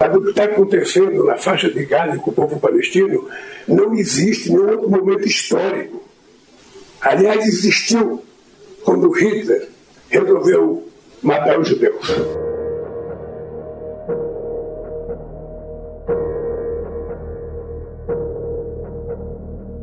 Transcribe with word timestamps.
O 0.00 0.20
que 0.20 0.30
está 0.30 0.44
acontecendo 0.44 1.24
na 1.24 1.36
faixa 1.36 1.68
de 1.68 1.84
Gaza 1.84 2.18
com 2.18 2.30
o 2.30 2.32
povo 2.32 2.60
palestino 2.60 3.28
não 3.66 3.92
existe 3.96 4.48
em 4.48 4.52
nenhum 4.54 4.70
outro 4.70 4.88
momento 4.88 5.26
histórico. 5.26 6.04
Aliás, 7.00 7.44
existiu 7.44 8.22
quando 8.84 9.10
Hitler 9.10 9.68
resolveu 10.08 10.88
matar 11.20 11.58
os 11.58 11.66
judeus. 11.66 12.06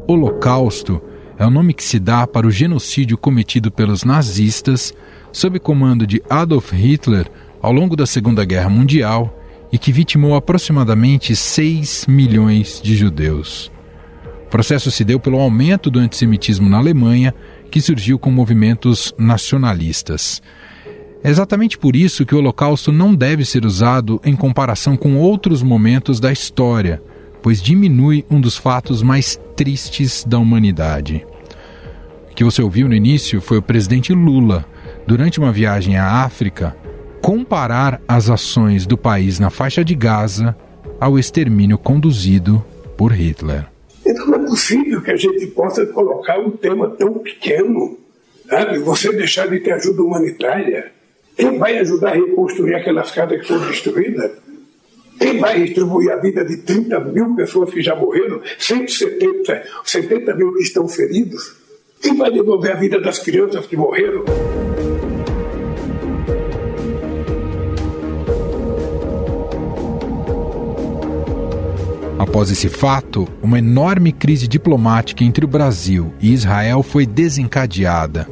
Holocausto 0.07 1.01
é 1.37 1.45
o 1.45 1.49
nome 1.49 1.73
que 1.73 1.83
se 1.83 1.99
dá 1.99 2.25
para 2.25 2.47
o 2.47 2.51
genocídio 2.51 3.17
cometido 3.17 3.69
pelos 3.69 4.05
nazistas 4.05 4.93
sob 5.33 5.59
comando 5.59 6.07
de 6.07 6.23
Adolf 6.29 6.71
Hitler 6.71 7.29
ao 7.61 7.73
longo 7.73 7.97
da 7.97 8.05
Segunda 8.05 8.45
Guerra 8.45 8.69
Mundial 8.69 9.41
e 9.75 9.77
que 9.77 9.91
vitimou 9.91 10.35
aproximadamente 10.35 11.35
6 11.35 12.05
milhões 12.07 12.79
de 12.81 12.95
judeus. 12.95 13.69
O 14.45 14.49
processo 14.49 14.89
se 14.89 15.03
deu 15.03 15.19
pelo 15.19 15.37
aumento 15.37 15.91
do 15.91 15.99
antissemitismo 15.99 16.69
na 16.69 16.77
Alemanha, 16.77 17.35
que 17.69 17.81
surgiu 17.81 18.17
com 18.17 18.31
movimentos 18.31 19.13
nacionalistas. 19.17 20.41
É 21.21 21.29
exatamente 21.29 21.77
por 21.77 21.93
isso 21.93 22.25
que 22.25 22.33
o 22.33 22.37
Holocausto 22.37 22.89
não 22.89 23.13
deve 23.13 23.43
ser 23.43 23.65
usado 23.65 24.21
em 24.23 24.33
comparação 24.35 24.95
com 24.95 25.17
outros 25.17 25.61
momentos 25.61 26.21
da 26.21 26.31
história 26.31 27.01
pois 27.45 27.61
diminui 27.61 28.25
um 28.27 28.41
dos 28.41 28.57
fatos 28.57 29.03
mais 29.03 29.39
tristes 29.55 30.25
da 30.27 30.39
humanidade. 30.39 31.23
O 32.31 32.33
que 32.33 32.43
você 32.43 32.59
ouviu 32.59 32.89
no 32.89 32.95
início 32.95 33.39
foi 33.39 33.59
o 33.59 33.61
presidente 33.61 34.11
Lula, 34.13 34.65
durante 35.05 35.37
uma 35.37 35.51
viagem 35.51 35.95
à 35.95 36.23
África, 36.23 36.75
comparar 37.25 37.99
as 38.07 38.29
ações 38.29 38.85
do 38.85 38.95
país 38.95 39.39
na 39.39 39.49
faixa 39.49 39.83
de 39.83 39.95
Gaza 39.95 40.55
ao 40.99 41.17
extermínio 41.17 41.75
conduzido 41.75 42.63
por 42.95 43.11
Hitler. 43.11 43.65
Então 44.05 44.27
não 44.27 44.35
é 44.35 44.45
possível 44.45 45.01
que 45.01 45.09
a 45.09 45.15
gente 45.15 45.47
possa 45.47 45.87
colocar 45.87 46.37
um 46.39 46.51
tema 46.51 46.87
tão 46.87 47.15
pequeno, 47.15 47.97
sabe? 48.47 48.77
Você 48.77 49.11
deixar 49.11 49.47
de 49.47 49.59
ter 49.59 49.71
ajuda 49.71 50.03
humanitária. 50.03 50.91
Quem 51.35 51.57
vai 51.57 51.79
ajudar 51.79 52.11
a 52.11 52.13
reconstruir 52.13 52.75
aquelas 52.75 53.09
casas 53.09 53.41
que 53.41 53.47
foram 53.47 53.65
destruídas? 53.69 54.31
Quem 55.17 55.39
vai 55.39 55.63
distribuir 55.63 56.11
a 56.11 56.17
vida 56.17 56.45
de 56.45 56.57
30 56.57 56.99
mil 57.05 57.35
pessoas 57.35 57.73
que 57.73 57.81
já 57.81 57.95
morreram, 57.95 58.39
170 58.59 59.63
70 59.83 60.35
mil 60.35 60.53
que 60.53 60.61
estão 60.61 60.87
feridos? 60.87 61.55
Quem 61.99 62.15
vai 62.15 62.31
devolver 62.31 62.73
a 62.73 62.75
vida 62.75 63.01
das 63.01 63.17
crianças 63.17 63.65
que 63.65 63.75
morreram? 63.75 64.23
Após 72.35 72.51
esse 72.51 72.67
fato, 72.67 73.25
uma 73.41 73.59
enorme 73.59 74.11
crise 74.11 74.45
diplomática 74.45 75.23
entre 75.23 75.45
o 75.45 75.47
Brasil 75.47 76.13
e 76.19 76.33
Israel 76.33 76.83
foi 76.83 77.05
desencadeada. 77.05 78.27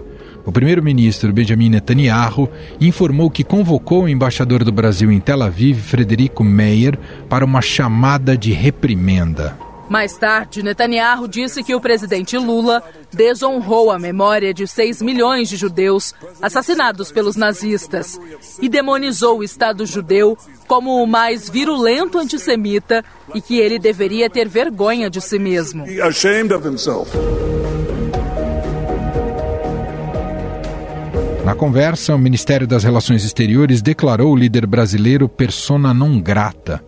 O 0.46 0.52
primeiro-ministro 0.52 1.32
Benjamin 1.32 1.70
Netanyahu 1.70 2.50
informou 2.82 3.32
que 3.32 3.46
convocou 3.46 4.04
o 4.04 4.10
embaixador 4.10 4.66
do 4.66 4.74
Brasil 4.74 5.10
em 5.10 5.22
Tel 5.22 5.42
Aviv, 5.42 5.80
Frederico 5.80 6.44
Meyer, 6.44 7.00
para 7.30 7.46
uma 7.46 7.62
chamada 7.62 8.38
de 8.38 8.52
reprimenda. 8.52 9.58
Mais 9.94 10.18
tarde, 10.18 10.64
Netanyahu 10.64 11.28
disse 11.28 11.62
que 11.62 11.76
o 11.76 11.80
presidente 11.80 12.36
Lula 12.36 12.82
desonrou 13.14 13.92
a 13.92 14.00
memória 14.00 14.52
de 14.52 14.66
6 14.66 15.04
milhões 15.04 15.48
de 15.48 15.56
judeus 15.56 16.16
assassinados 16.42 17.12
pelos 17.12 17.36
nazistas 17.36 18.20
e 18.60 18.68
demonizou 18.68 19.38
o 19.38 19.44
Estado 19.44 19.86
judeu 19.86 20.36
como 20.68 20.96
o 20.96 21.06
mais 21.06 21.48
virulento 21.48 22.18
antissemita 22.18 23.06
e 23.36 23.40
que 23.40 23.60
ele 23.60 23.78
deveria 23.78 24.28
ter 24.32 24.50
vergonha 24.50 25.12
de 25.12 25.22
si 25.22 25.38
mesmo. 25.38 25.86
Na 31.46 31.54
conversa, 31.54 32.16
o 32.16 32.18
Ministério 32.18 32.66
das 32.66 32.84
Relações 32.84 33.24
Exteriores 33.24 33.80
declarou 33.80 34.34
o 34.34 34.36
líder 34.36 34.66
brasileiro 34.66 35.30
persona 35.30 35.94
não 35.94 36.20
grata. 36.20 36.84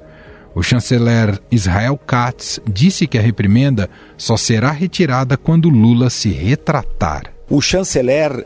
O 0.55 0.63
chanceler 0.63 1.37
Israel 1.51 1.97
Katz 1.97 2.61
disse 2.65 3.05
que 3.05 3.17
a 3.17 3.21
reprimenda 3.21 3.89
só 4.17 4.37
será 4.37 4.71
retirada 4.71 5.35
quando 5.35 5.67
Lula 5.67 6.09
se 6.09 6.29
retratar. 6.29 7.34
O 7.47 7.61
chanceler 7.61 8.43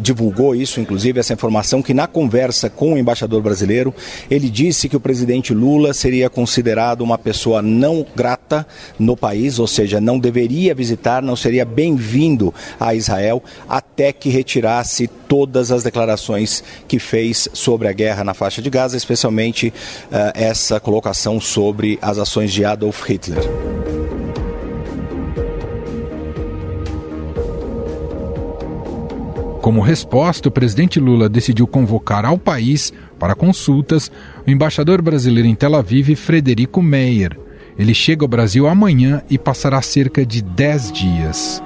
divulgou 0.00 0.54
isso, 0.54 0.80
inclusive, 0.80 1.20
essa 1.20 1.32
informação, 1.32 1.80
que 1.80 1.94
na 1.94 2.08
conversa 2.08 2.68
com 2.68 2.94
o 2.94 2.98
embaixador 2.98 3.40
brasileiro, 3.40 3.94
ele 4.28 4.50
disse 4.50 4.88
que 4.88 4.96
o 4.96 5.00
presidente 5.00 5.54
Lula 5.54 5.94
seria 5.94 6.28
considerado 6.28 7.02
uma 7.02 7.16
pessoa 7.16 7.62
não 7.62 8.04
grata 8.16 8.66
no 8.98 9.16
país, 9.16 9.60
ou 9.60 9.68
seja, 9.68 10.00
não 10.00 10.18
deveria 10.18 10.74
visitar, 10.74 11.22
não 11.22 11.36
seria 11.36 11.64
bem-vindo 11.64 12.52
a 12.80 12.94
Israel, 12.94 13.42
até 13.68 14.12
que 14.12 14.28
retirasse 14.28 15.06
todas 15.28 15.70
as 15.70 15.84
declarações 15.84 16.64
que 16.88 16.98
fez 16.98 17.48
sobre 17.52 17.86
a 17.86 17.92
guerra 17.92 18.24
na 18.24 18.34
faixa 18.34 18.60
de 18.60 18.68
Gaza, 18.68 18.96
especialmente 18.96 19.68
uh, 19.68 20.32
essa 20.34 20.80
colocação 20.80 21.40
sobre 21.40 21.96
as 22.02 22.18
ações 22.18 22.52
de 22.52 22.64
Adolf 22.64 23.08
Hitler. 23.08 24.01
Como 29.62 29.80
resposta, 29.80 30.48
o 30.48 30.52
presidente 30.52 30.98
Lula 30.98 31.28
decidiu 31.28 31.68
convocar 31.68 32.24
ao 32.24 32.36
país 32.36 32.92
para 33.16 33.36
consultas 33.36 34.10
o 34.44 34.50
embaixador 34.50 35.00
brasileiro 35.00 35.48
em 35.48 35.54
Tel 35.54 35.76
Aviv, 35.76 36.16
Frederico 36.16 36.82
Meyer. 36.82 37.38
Ele 37.78 37.94
chega 37.94 38.24
ao 38.24 38.28
Brasil 38.28 38.66
amanhã 38.66 39.22
e 39.30 39.38
passará 39.38 39.80
cerca 39.80 40.26
de 40.26 40.42
10 40.42 40.90
dias. 40.90 41.62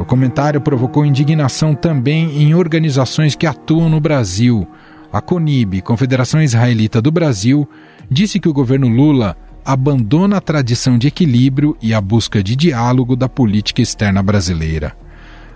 O 0.00 0.06
comentário 0.06 0.60
provocou 0.62 1.04
indignação 1.04 1.74
também 1.74 2.42
em 2.42 2.54
organizações 2.54 3.36
que 3.36 3.46
atuam 3.46 3.90
no 3.90 4.00
Brasil. 4.00 4.66
A 5.12 5.20
CONIB, 5.20 5.82
Confederação 5.82 6.42
Israelita 6.42 7.02
do 7.02 7.12
Brasil, 7.12 7.68
disse 8.10 8.40
que 8.40 8.48
o 8.48 8.54
governo 8.54 8.88
Lula 8.88 9.36
abandona 9.64 10.36
a 10.36 10.40
tradição 10.40 10.98
de 10.98 11.08
equilíbrio 11.08 11.76
e 11.80 11.94
a 11.94 12.00
busca 12.00 12.42
de 12.42 12.56
diálogo 12.56 13.16
da 13.16 13.28
política 13.28 13.82
externa 13.82 14.22
brasileira. 14.22 14.96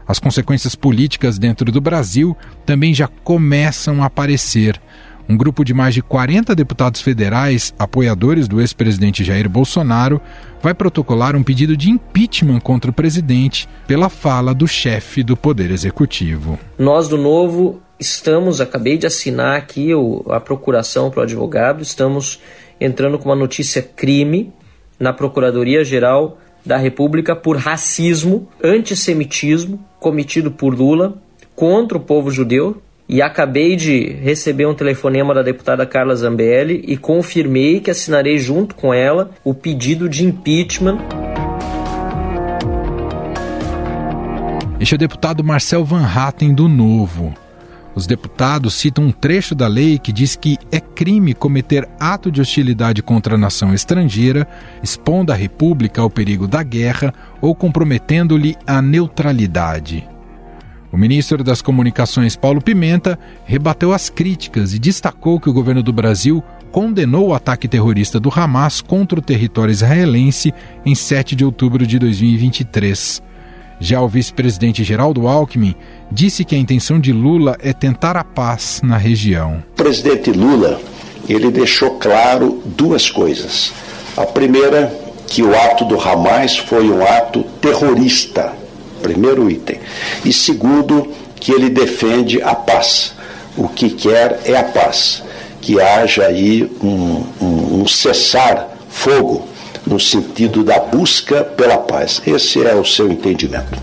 As 0.07 0.19
consequências 0.19 0.75
políticas 0.75 1.39
dentro 1.39 1.71
do 1.73 1.81
Brasil 1.81 2.37
também 2.65 2.95
já 2.95 3.09
começam 3.09 4.03
a 4.03 4.07
aparecer. 4.07 4.81
Um 5.29 5.37
grupo 5.37 5.65
de 5.65 5.75
mais 5.75 5.93
de 5.93 6.03
40 6.03 6.55
deputados 6.55 7.01
federais, 7.01 7.75
apoiadores 7.77 8.47
do 8.47 8.61
ex-presidente 8.61 9.25
Jair 9.25 9.49
Bolsonaro, 9.49 10.21
vai 10.63 10.73
protocolar 10.73 11.35
um 11.35 11.43
pedido 11.43 11.77
de 11.77 11.91
impeachment 11.91 12.61
contra 12.61 12.93
o 12.93 12.95
presidente 12.95 13.69
pela 13.89 14.09
fala 14.09 14.55
do 14.55 14.69
chefe 14.69 15.25
do 15.25 15.37
Poder 15.37 15.73
Executivo. 15.73 16.57
Nós 16.79 17.09
do 17.09 17.19
Novo 17.19 17.83
estamos, 17.99 18.61
acabei 18.61 18.97
de 18.97 19.07
assinar 19.07 19.57
aqui 19.57 19.91
a 20.31 20.39
procuração 20.39 21.11
para 21.11 21.21
o 21.21 21.23
advogado, 21.25 21.83
estamos 21.83 22.41
entrando 22.81 23.19
com 23.19 23.29
uma 23.29 23.37
notícia 23.37 23.83
crime 23.83 24.53
na 24.99 25.13
Procuradoria-Geral 25.13 26.39
da 26.65 26.77
República 26.77 27.37
por 27.37 27.57
racismo, 27.57 28.49
antissemitismo 28.63 29.79
cometido 30.01 30.51
por 30.51 30.75
Lula 30.75 31.15
contra 31.55 31.97
o 31.97 32.01
povo 32.01 32.31
judeu. 32.31 32.83
E 33.09 33.23
acabei 33.23 33.77
de 33.77 34.15
receber 34.21 34.67
um 34.67 34.75
telefonema 34.75 35.33
da 35.33 35.41
deputada 35.41 35.87
Carla 35.87 36.17
Zambelli 36.17 36.83
e 36.89 36.97
confirmei 36.97 37.79
que 37.79 37.89
assinarei 37.89 38.37
junto 38.37 38.75
com 38.75 38.93
ela 38.93 39.31
o 39.45 39.55
pedido 39.55 40.09
de 40.09 40.25
impeachment. 40.25 40.99
Este 44.81 44.95
é 44.95 44.97
o 44.97 44.99
deputado 44.99 45.45
Marcel 45.45 45.85
Van 45.85 46.05
Hatten 46.05 46.53
do 46.53 46.69
Novo. 46.69 47.46
Os 47.97 48.07
deputados 48.07 48.75
citam 48.75 49.05
um 49.05 49.11
trecho 49.11 49.55
da 49.55 49.67
lei 49.67 49.99
que 49.99 50.13
diz 50.13 50.37
que 50.37 50.59
é 50.71 50.79
crime 50.79 51.33
cometer 51.33 51.89
ato 51.99 52.31
de 52.31 52.43
hostilidade 52.43 53.03
contra 53.03 53.37
a 53.37 53.39
nação 53.39 53.73
estrangeira, 53.73 54.47
expondo 54.83 55.33
a 55.33 55.35
República 55.35 56.03
ao 56.03 56.11
perigo 56.11 56.47
da 56.47 56.63
guerra 56.63 57.15
ou 57.41 57.55
comprometendo-lhe 57.55 58.55
a 58.67 58.83
neutralidade. 58.83 60.07
O 60.93 60.99
ministro 60.99 61.43
das 61.43 61.63
Comunicações, 61.63 62.37
Paulo 62.37 62.61
Pimenta, 62.61 63.19
rebateu 63.47 63.95
as 63.95 64.11
críticas 64.11 64.75
e 64.75 64.79
destacou 64.79 65.41
que 65.41 65.49
o 65.49 65.53
governo 65.53 65.83
do 65.83 65.93
Brasil 65.93 66.45
condenou 66.71 67.29
o 67.29 67.35
ataque 67.35 67.67
terrorista 67.67 68.21
do 68.21 68.31
Hamas 68.31 68.83
contra 68.83 69.19
o 69.19 69.23
território 69.23 69.73
israelense 69.73 70.53
em 70.85 70.95
7 70.95 71.35
de 71.35 71.47
outubro 71.47 71.87
de 71.87 71.99
2023. 71.99 73.23
Já 73.79 74.01
o 74.01 74.09
vice-presidente 74.09 74.83
Geraldo 74.83 75.29
Alckmin 75.29 75.75
disse 76.11 76.45
que 76.45 76.55
a 76.55 76.59
intenção 76.59 76.99
de 76.99 77.13
Lula 77.13 77.57
é 77.61 77.73
tentar 77.73 78.17
a 78.17 78.25
paz 78.25 78.81
na 78.83 78.97
região. 78.97 79.63
O 79.73 79.77
presidente 79.77 80.31
Lula, 80.31 80.81
ele 81.29 81.51
deixou 81.51 81.99
claro 81.99 82.63
duas 82.65 83.11
coisas. 83.11 83.73
A 84.17 84.25
primeira, 84.25 84.93
que 85.27 85.43
o 85.43 85.55
ato 85.55 85.85
do 85.85 86.01
Hamas 86.01 86.57
foi 86.57 86.89
um 86.89 87.05
ato 87.05 87.43
terrorista, 87.61 88.53
primeiro 89.03 89.51
item. 89.51 89.79
E 90.25 90.33
segundo, 90.33 91.13
que 91.39 91.53
ele 91.53 91.69
defende 91.69 92.41
a 92.43 92.55
paz. 92.55 93.15
O 93.57 93.69
que 93.69 93.91
quer 93.91 94.41
é 94.45 94.57
a 94.57 94.65
paz. 94.65 95.23
Que 95.61 95.81
haja 95.81 96.25
aí 96.25 96.71
um, 96.83 97.25
um, 97.43 97.81
um 97.83 97.87
cessar 97.87 98.69
fogo 98.89 99.47
no 99.87 100.01
sentido 100.01 100.65
da 100.65 100.81
busca 100.81 101.45
pela 101.45 101.79
paz. 101.79 102.21
Esse 102.27 102.65
é 102.65 102.75
o 102.75 102.85
seu 102.85 103.11
entendimento. 103.11 103.81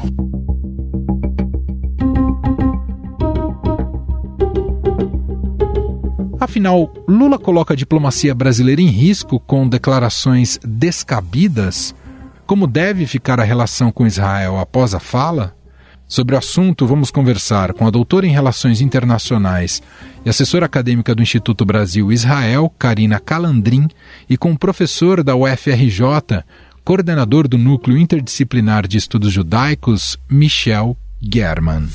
Afinal, 6.40 6.94
Lula 7.08 7.40
coloca 7.40 7.74
a 7.74 7.78
diplomacia 7.78 8.36
brasileira 8.36 8.82
em 8.82 8.88
risco 8.88 9.40
com 9.40 9.68
declarações 9.68 10.60
descabidas? 10.64 11.96
Como 12.46 12.68
deve 12.68 13.08
ficar 13.08 13.40
a 13.40 13.44
relação 13.44 13.92
com 13.92 14.06
Israel 14.06 14.60
após 14.60 14.94
a 14.94 15.00
fala? 15.00 15.56
Sobre 16.08 16.36
o 16.36 16.38
assunto, 16.38 16.86
vamos 16.86 17.10
conversar 17.10 17.74
com 17.74 17.88
a 17.88 17.90
doutora 17.90 18.28
em 18.28 18.32
Relações 18.32 18.82
Internacionais 18.82 19.82
e 20.24 20.30
assessora 20.30 20.66
acadêmica 20.66 21.16
do 21.16 21.24
Instituto 21.24 21.66
Brasil 21.66 22.12
Israel, 22.12 22.72
Karina 22.78 23.20
Calandrin, 23.20 23.88
e 24.30 24.38
com 24.38 24.52
o 24.52 24.58
professor 24.58 25.24
da 25.24 25.36
UFRJ, 25.36 26.44
coordenador 26.84 27.48
do 27.48 27.58
Núcleo 27.58 27.98
Interdisciplinar 27.98 28.88
de 28.88 28.98
Estudos 28.98 29.32
Judaicos, 29.32 30.20
Michel 30.30 30.96
German. 31.20 31.88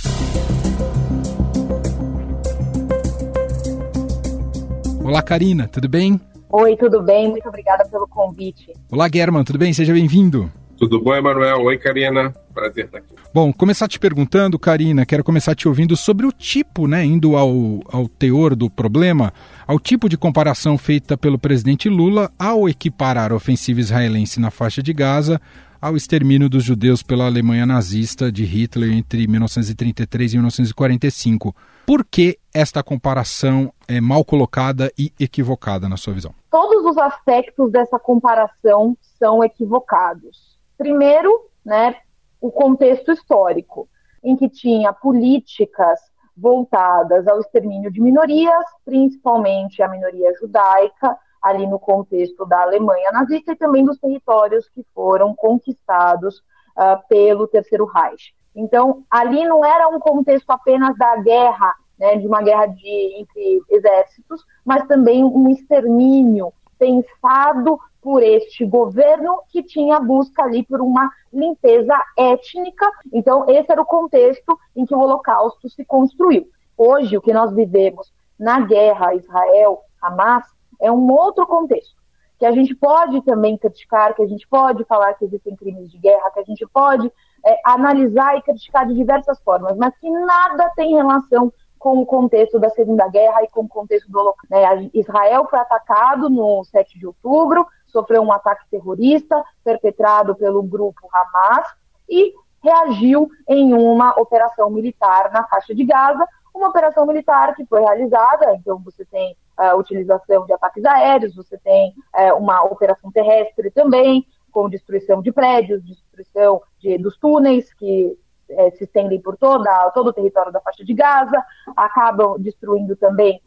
Olá, 5.04 5.22
Karina, 5.22 5.69
tudo 5.69 5.88
bem? 5.88 6.20
Oi, 6.50 6.76
tudo 6.76 7.02
bem? 7.02 7.31
Muito 7.31 7.49
obrigada 7.49 7.84
pelo 7.87 8.08
convite. 8.08 8.72
Olá, 8.90 9.08
German, 9.12 9.44
tudo 9.44 9.58
bem? 9.58 9.72
Seja 9.72 9.93
bem-vindo. 9.93 10.50
Tudo 10.78 11.00
bom, 11.00 11.12
Emanuel? 11.12 11.62
Oi, 11.64 11.76
Karina. 11.76 12.32
Prazer 12.54 12.84
estar 12.84 12.98
aqui. 12.98 13.14
Bom, 13.34 13.52
começar 13.52 13.88
te 13.88 13.98
perguntando, 13.98 14.58
Karina, 14.58 15.04
quero 15.04 15.25
começar 15.25 15.54
te 15.54 15.66
ouvindo 15.66 15.96
sobre 15.96 16.25
o 16.25 16.32
tipo, 16.32 16.86
né, 16.86 17.04
indo 17.04 17.36
ao, 17.36 17.80
ao 17.92 18.08
teor 18.08 18.54
do 18.54 18.70
problema, 18.70 19.32
ao 19.66 19.78
tipo 19.78 20.08
de 20.08 20.16
comparação 20.16 20.78
feita 20.78 21.16
pelo 21.16 21.38
presidente 21.38 21.88
Lula 21.88 22.30
ao 22.38 22.69
equiparar 22.69 23.32
a 23.32 23.34
ofensiva 23.34 23.80
israelense 23.80 24.40
na 24.40 24.50
faixa 24.50 24.82
de 24.82 24.92
Gaza 24.92 25.40
ao 25.80 25.96
extermínio 25.96 26.48
dos 26.48 26.64
judeus 26.64 27.02
pela 27.02 27.26
Alemanha 27.26 27.66
nazista 27.66 28.30
de 28.30 28.44
Hitler 28.44 28.92
entre 28.92 29.26
1933 29.26 30.32
e 30.32 30.36
1945. 30.36 31.54
Por 31.86 32.04
que 32.04 32.38
esta 32.52 32.82
comparação 32.82 33.72
é 33.86 34.00
mal 34.00 34.25
colocada 34.25 34.92
e 34.98 35.12
equivocada, 35.19 35.88
na 35.88 35.96
sua 35.96 36.14
visão? 36.14 36.34
Todos 36.50 36.84
os 36.84 36.98
aspectos 36.98 37.70
dessa 37.70 37.98
comparação 37.98 38.96
são 39.19 39.42
equivocados. 39.44 40.57
Primeiro, 40.78 41.50
né, 41.66 41.96
o 42.40 42.50
contexto 42.50 43.12
histórico, 43.12 43.88
em 44.22 44.36
que 44.36 44.48
tinha 44.48 44.92
políticas 44.92 46.00
voltadas 46.36 47.26
ao 47.26 47.40
extermínio 47.40 47.90
de 47.90 48.00
minorias, 48.00 48.64
principalmente 48.84 49.82
a 49.82 49.88
minoria 49.88 50.32
judaica, 50.40 51.19
ali 51.42 51.66
no 51.66 51.78
contexto 51.78 52.44
da 52.46 52.62
Alemanha 52.62 53.12
nazista 53.12 53.52
e 53.52 53.56
também 53.56 53.84
dos 53.84 53.98
territórios 53.98 54.69
que 54.69 54.84
foram 54.94 55.34
conquistados 55.34 56.38
uh, 56.38 57.06
pelo 57.08 57.46
Terceiro 57.46 57.84
Reich. 57.84 58.34
Então, 58.54 59.04
ali 59.10 59.44
não 59.46 59.64
era 59.64 59.88
um 59.88 60.00
contexto 60.00 60.50
apenas 60.50 60.96
da 60.96 61.16
guerra, 61.16 61.75
né, 61.98 62.16
de 62.16 62.26
uma 62.26 62.42
guerra 62.42 62.66
de, 62.66 63.20
entre 63.20 63.60
exércitos, 63.70 64.44
mas 64.64 64.86
também 64.86 65.25
um 65.25 65.48
extermínio 65.48 66.52
pensado 66.78 67.78
por 68.00 68.23
este 68.23 68.65
governo 68.65 69.43
que 69.49 69.62
tinha 69.62 70.00
busca 70.00 70.43
ali 70.43 70.65
por 70.65 70.81
uma 70.81 71.11
limpeza 71.33 71.95
étnica. 72.17 72.91
Então, 73.12 73.45
esse 73.49 73.71
era 73.71 73.83
o 73.83 73.87
contexto 73.87 74.59
em 74.75 74.85
que 74.85 74.95
o 74.95 75.00
Holocausto 75.00 75.69
se 75.69 75.85
construiu. 75.85 76.49
Hoje, 76.77 77.17
o 77.17 77.21
que 77.21 77.33
nós 77.33 77.53
vivemos 77.53 78.12
na 78.39 78.61
guerra 78.61 79.15
Israel-Hamas 79.15 80.45
é 80.81 80.93
um 80.93 81.11
outro 81.11 81.47
contexto, 81.47 81.97
que 82.39 82.47
a 82.47 82.53
gente 82.53 82.75
pode 82.75 83.21
também 83.23 83.59
criticar, 83.59 84.15
que 84.15 84.23
a 84.23 84.29
gente 84.29 84.47
pode 84.47 84.85
falar 84.85 85.15
que 85.15 85.25
existem 85.25 85.56
crimes 85.56 85.91
de 85.91 85.99
guerra, 85.99 86.31
que 86.31 86.39
a 86.39 86.45
gente 86.45 86.65
pode 86.73 87.11
é, 87.45 87.59
analisar 87.65 88.37
e 88.37 88.43
criticar 88.43 88.87
de 88.87 88.95
diversas 88.95 89.41
formas, 89.41 89.77
mas 89.77 89.93
que 89.99 90.09
nada 90.09 90.71
tem 90.77 90.95
relação 90.95 91.53
com 91.79 91.99
o 91.99 92.06
contexto 92.06 92.59
da 92.59 92.71
Segunda 92.71 93.09
Guerra 93.09 93.43
e 93.43 93.49
com 93.49 93.62
o 93.62 93.69
contexto 93.69 94.11
do 94.11 94.19
Holocausto. 94.19 94.47
Né? 94.50 94.91
Israel 94.95 95.47
foi 95.49 95.59
atacado 95.59 96.29
no 96.29 96.65
7 96.65 96.99
de 96.99 97.06
outubro, 97.06 97.67
sofreu 97.88 98.23
um 98.23 98.32
ataque 98.32 98.64
terrorista 98.70 99.43
perpetrado 99.64 100.35
pelo 100.35 100.62
grupo 100.62 101.08
Hamas 101.12 101.67
e 102.08 102.32
reagiu 102.62 103.29
em 103.49 103.73
uma 103.73 104.19
operação 104.19 104.70
militar 104.70 105.31
na 105.32 105.46
faixa 105.46 105.75
de 105.75 105.85
Gaza, 105.85 106.26
uma 106.55 106.69
operação 106.69 107.06
militar 107.06 107.55
que 107.55 107.64
foi 107.67 107.81
realizada, 107.81 108.55
então 108.55 108.79
você 108.79 109.05
tem 109.05 109.37
a 109.56 109.75
uh, 109.75 109.79
utilização 109.79 110.44
de 110.44 110.52
ataques 110.52 110.85
aéreos, 110.85 111.35
você 111.35 111.56
tem 111.58 111.94
uh, 112.14 112.35
uma 112.37 112.64
operação 112.64 113.11
terrestre 113.11 113.70
também, 113.70 114.26
com 114.50 114.69
destruição 114.69 115.23
de 115.23 115.31
prédios, 115.31 115.85
destruição 115.85 116.61
de, 116.79 116.99
dos 116.99 117.17
túneis 117.19 117.73
que 117.75 118.17
é, 118.50 118.70
se 118.70 118.85
estendem 118.85 119.20
por 119.20 119.37
toda, 119.37 119.90
todo 119.90 120.08
o 120.08 120.12
território 120.12 120.50
da 120.50 120.61
faixa 120.61 120.82
de 120.82 120.94
Gaza, 120.94 121.44
acabam 121.76 122.40
destruindo 122.40 122.96
também 122.96 123.43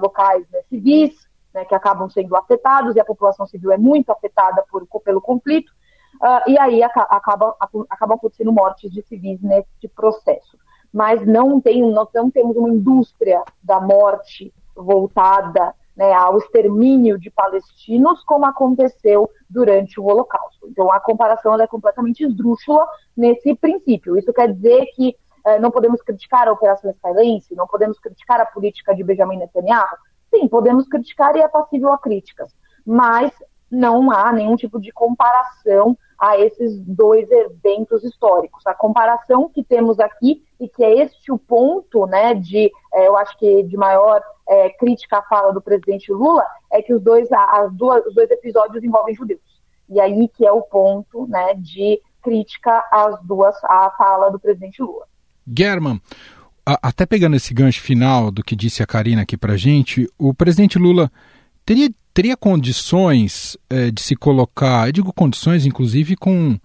locais 0.00 0.48
né, 0.52 0.60
civis, 0.68 1.26
né, 1.56 1.64
que 1.64 1.74
acabam 1.74 2.10
sendo 2.10 2.36
afetados, 2.36 2.94
e 2.94 3.00
a 3.00 3.04
população 3.04 3.46
civil 3.46 3.72
é 3.72 3.78
muito 3.78 4.10
afetada 4.10 4.62
por, 4.70 4.86
pelo 5.02 5.22
conflito, 5.22 5.72
uh, 6.22 6.50
e 6.50 6.58
aí 6.58 6.82
acaba, 6.82 7.56
acabam 7.88 8.18
acontecendo 8.18 8.52
mortes 8.52 8.92
de 8.92 9.00
civis 9.00 9.40
nesse 9.40 9.88
processo. 9.94 10.58
Mas 10.92 11.26
não 11.26 11.58
tem, 11.58 11.80
nós 11.90 12.08
não 12.14 12.30
temos 12.30 12.54
uma 12.58 12.68
indústria 12.68 13.42
da 13.62 13.80
morte 13.80 14.52
voltada 14.76 15.74
né, 15.96 16.12
ao 16.12 16.36
extermínio 16.36 17.18
de 17.18 17.30
palestinos, 17.30 18.22
como 18.24 18.44
aconteceu 18.44 19.30
durante 19.48 19.98
o 19.98 20.04
Holocausto. 20.04 20.68
Então, 20.68 20.92
a 20.92 21.00
comparação 21.00 21.58
é 21.58 21.66
completamente 21.66 22.22
esdrúxula 22.22 22.86
nesse 23.16 23.54
princípio. 23.54 24.18
Isso 24.18 24.30
quer 24.30 24.52
dizer 24.52 24.84
que 24.94 25.16
eh, 25.46 25.58
não 25.58 25.70
podemos 25.70 26.02
criticar 26.02 26.48
a 26.48 26.52
operação 26.52 26.90
israelense, 26.90 27.54
não 27.54 27.66
podemos 27.66 27.98
criticar 27.98 28.40
a 28.42 28.46
política 28.46 28.94
de 28.94 29.02
Benjamin 29.02 29.38
Netanyahu. 29.38 29.96
Sim, 30.38 30.48
podemos 30.48 30.86
criticar 30.86 31.34
e 31.34 31.40
é 31.40 31.48
passível 31.48 31.90
a 31.92 31.98
críticas, 31.98 32.54
mas 32.84 33.32
não 33.70 34.10
há 34.10 34.30
nenhum 34.32 34.54
tipo 34.54 34.78
de 34.78 34.92
comparação 34.92 35.96
a 36.18 36.38
esses 36.38 36.78
dois 36.80 37.30
eventos 37.30 38.04
históricos. 38.04 38.66
A 38.66 38.74
comparação 38.74 39.48
que 39.48 39.62
temos 39.62 39.98
aqui, 39.98 40.44
e 40.60 40.68
que 40.68 40.84
é 40.84 41.02
este 41.02 41.32
o 41.32 41.38
ponto, 41.38 42.06
né, 42.06 42.34
de, 42.34 42.70
é, 42.92 43.08
eu 43.08 43.16
acho 43.16 43.36
que 43.38 43.62
de 43.64 43.76
maior 43.76 44.22
é, 44.48 44.70
crítica 44.70 45.18
à 45.18 45.22
fala 45.22 45.52
do 45.52 45.60
presidente 45.60 46.12
Lula, 46.12 46.44
é 46.70 46.80
que 46.82 46.94
os 46.94 47.02
dois, 47.02 47.28
as 47.32 47.72
duas, 47.72 48.04
os 48.06 48.14
dois 48.14 48.30
episódios 48.30 48.84
envolvem 48.84 49.14
judeus. 49.14 49.40
E 49.88 50.00
aí 50.00 50.28
que 50.28 50.46
é 50.46 50.52
o 50.52 50.62
ponto, 50.62 51.26
né, 51.26 51.54
de 51.54 52.00
crítica 52.22 52.84
às 52.90 53.20
duas, 53.22 53.56
à 53.64 53.90
fala 53.96 54.30
do 54.30 54.38
presidente 54.38 54.82
Lula. 54.82 55.06
German, 55.56 56.00
até 56.66 57.06
pegando 57.06 57.36
esse 57.36 57.54
gancho 57.54 57.80
final 57.80 58.30
do 58.30 58.42
que 58.42 58.56
disse 58.56 58.82
a 58.82 58.86
Karina 58.86 59.22
aqui 59.22 59.36
pra 59.36 59.56
gente, 59.56 60.08
o 60.18 60.34
presidente 60.34 60.78
Lula 60.78 61.10
teria 61.64 61.90
teria 62.16 62.34
condições 62.34 63.58
é, 63.68 63.90
de 63.90 64.00
se 64.00 64.16
colocar, 64.16 64.88
eu 64.88 64.92
digo 64.92 65.12
condições, 65.12 65.66
inclusive, 65.66 66.16
com 66.16 66.58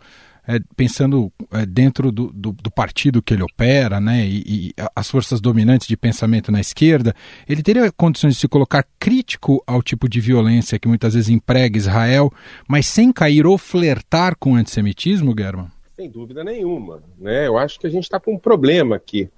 é, 0.47 0.59
pensando 0.77 1.29
é, 1.51 1.65
dentro 1.65 2.09
do, 2.09 2.31
do, 2.31 2.53
do, 2.53 2.71
partido 2.71 3.21
que 3.21 3.33
ele 3.33 3.43
opera, 3.43 3.99
né, 3.99 4.25
e, 4.25 4.43
e, 4.47 4.73
as 4.95 5.11
forças 5.11 5.41
dominantes 5.41 5.87
de 5.87 5.97
pensamento 5.97 6.53
na 6.53 6.61
esquerda, 6.61 7.13
ele 7.49 7.61
teria 7.61 7.91
condições 7.91 8.35
de 8.35 8.39
se 8.39 8.47
colocar 8.47 8.85
crítico 8.97 9.61
ao 9.67 9.83
tipo 9.83 10.07
de 10.07 10.21
violência 10.21 10.79
que 10.79 10.87
muitas 10.87 11.15
vezes 11.15 11.29
emprega 11.29 11.77
Israel, 11.77 12.31
mas 12.65 12.87
sem 12.87 13.11
cair 13.11 13.45
ou 13.45 13.57
flertar 13.57 14.37
com 14.39 14.53
o 14.53 14.55
antissemitismo, 14.55 15.35
German? 15.37 15.67
Sem 15.97 16.09
dúvida 16.09 16.45
nenhuma. 16.45 17.03
Né? 17.19 17.45
Eu 17.45 17.57
acho 17.57 17.77
que 17.77 17.87
a 17.87 17.89
gente 17.89 18.03
está 18.03 18.21
com 18.21 18.35
um 18.35 18.39
problema 18.39 18.95
aqui. 18.95 19.29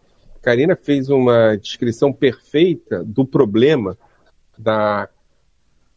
Karina 0.43 0.75
fez 0.75 1.09
uma 1.09 1.55
descrição 1.55 2.11
perfeita 2.11 3.01
do 3.01 3.25
problema 3.25 3.97
da 4.57 5.07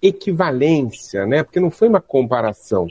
equivalência, 0.01 1.27
né? 1.27 1.43
Porque 1.43 1.59
não 1.59 1.71
foi 1.71 1.89
uma 1.89 2.01
comparação. 2.01 2.87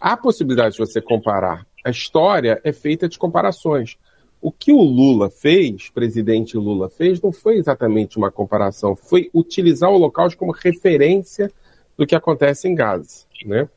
Há 0.00 0.16
possibilidade 0.16 0.72
de 0.72 0.80
você 0.80 1.00
comparar. 1.00 1.64
A 1.84 1.90
história 1.90 2.60
é 2.64 2.72
feita 2.72 3.08
de 3.08 3.16
comparações. 3.16 3.96
O 4.40 4.50
que 4.50 4.72
o 4.72 4.82
Lula 4.82 5.30
fez, 5.30 5.88
presidente 5.88 6.56
Lula 6.56 6.90
fez, 6.90 7.22
não 7.22 7.30
foi 7.30 7.58
exatamente 7.58 8.18
uma 8.18 8.32
comparação, 8.32 8.96
foi 8.96 9.30
utilizar 9.32 9.90
o 9.90 9.94
Holocausto 9.94 10.36
como 10.36 10.50
referência 10.50 11.50
do 11.96 12.06
que 12.06 12.14
acontece 12.16 12.66
em 12.66 12.74
Gaza. 12.74 13.24
Né? 13.46 13.68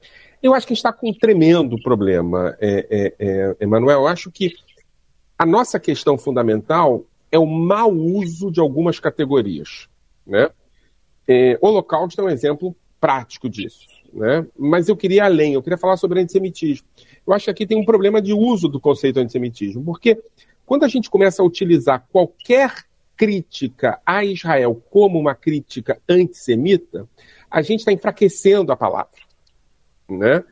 Eu 0.42 0.56
acho 0.56 0.66
que 0.66 0.74
a 0.74 0.76
gente 0.76 0.86
está 0.86 0.94
com 0.94 1.10
um 1.10 1.14
tremendo 1.14 1.80
problema, 1.84 2.58
é, 2.60 2.88
é, 2.90 3.16
é, 3.20 3.56
Emanuel. 3.60 4.02
Eu 4.02 4.08
acho 4.08 4.32
que 4.32 4.56
a 5.38 5.46
nossa 5.46 5.80
questão 5.80 6.18
fundamental 6.18 7.06
é 7.32 7.40
o 7.40 7.46
mau 7.46 7.92
uso 7.92 8.52
de 8.52 8.60
algumas 8.60 9.00
categorias. 9.00 9.88
Né? 10.26 10.50
É, 11.28 11.58
Holocausto 11.62 12.22
é 12.22 12.24
um 12.26 12.30
exemplo 12.30 12.76
prático 13.00 13.50
disso. 13.50 13.88
Né? 14.14 14.46
Mas 14.58 14.90
eu 14.90 14.98
queria 14.98 15.26
além, 15.26 15.54
eu 15.54 15.64
queria 15.64 15.78
falar 15.78 15.98
sobre 15.98 16.20
antissemitismo. 16.20 16.88
Eu 17.26 17.34
acho 17.34 17.46
que 17.46 17.52
aqui 17.52 17.66
tem 17.66 17.78
um 17.78 17.86
problema 17.86 18.22
de 18.22 18.34
uso 18.34 18.68
do 18.68 18.80
conceito 18.80 19.20
antissemitismo, 19.20 19.84
porque 19.84 20.22
quando 20.66 20.84
a 20.84 20.88
gente 20.88 21.10
começa 21.10 21.42
a 21.42 21.46
utilizar 21.46 22.06
qualquer 22.12 22.74
crítica 23.16 24.02
a 24.06 24.26
Israel 24.26 24.82
como 24.90 25.20
uma 25.20 25.36
crítica 25.36 26.02
antissemita, 26.10 27.08
a 27.50 27.62
gente 27.62 27.80
está 27.80 27.92
enfraquecendo 27.92 28.72
a 28.72 28.76
palavra. 28.76 29.20
Né? 30.10 30.44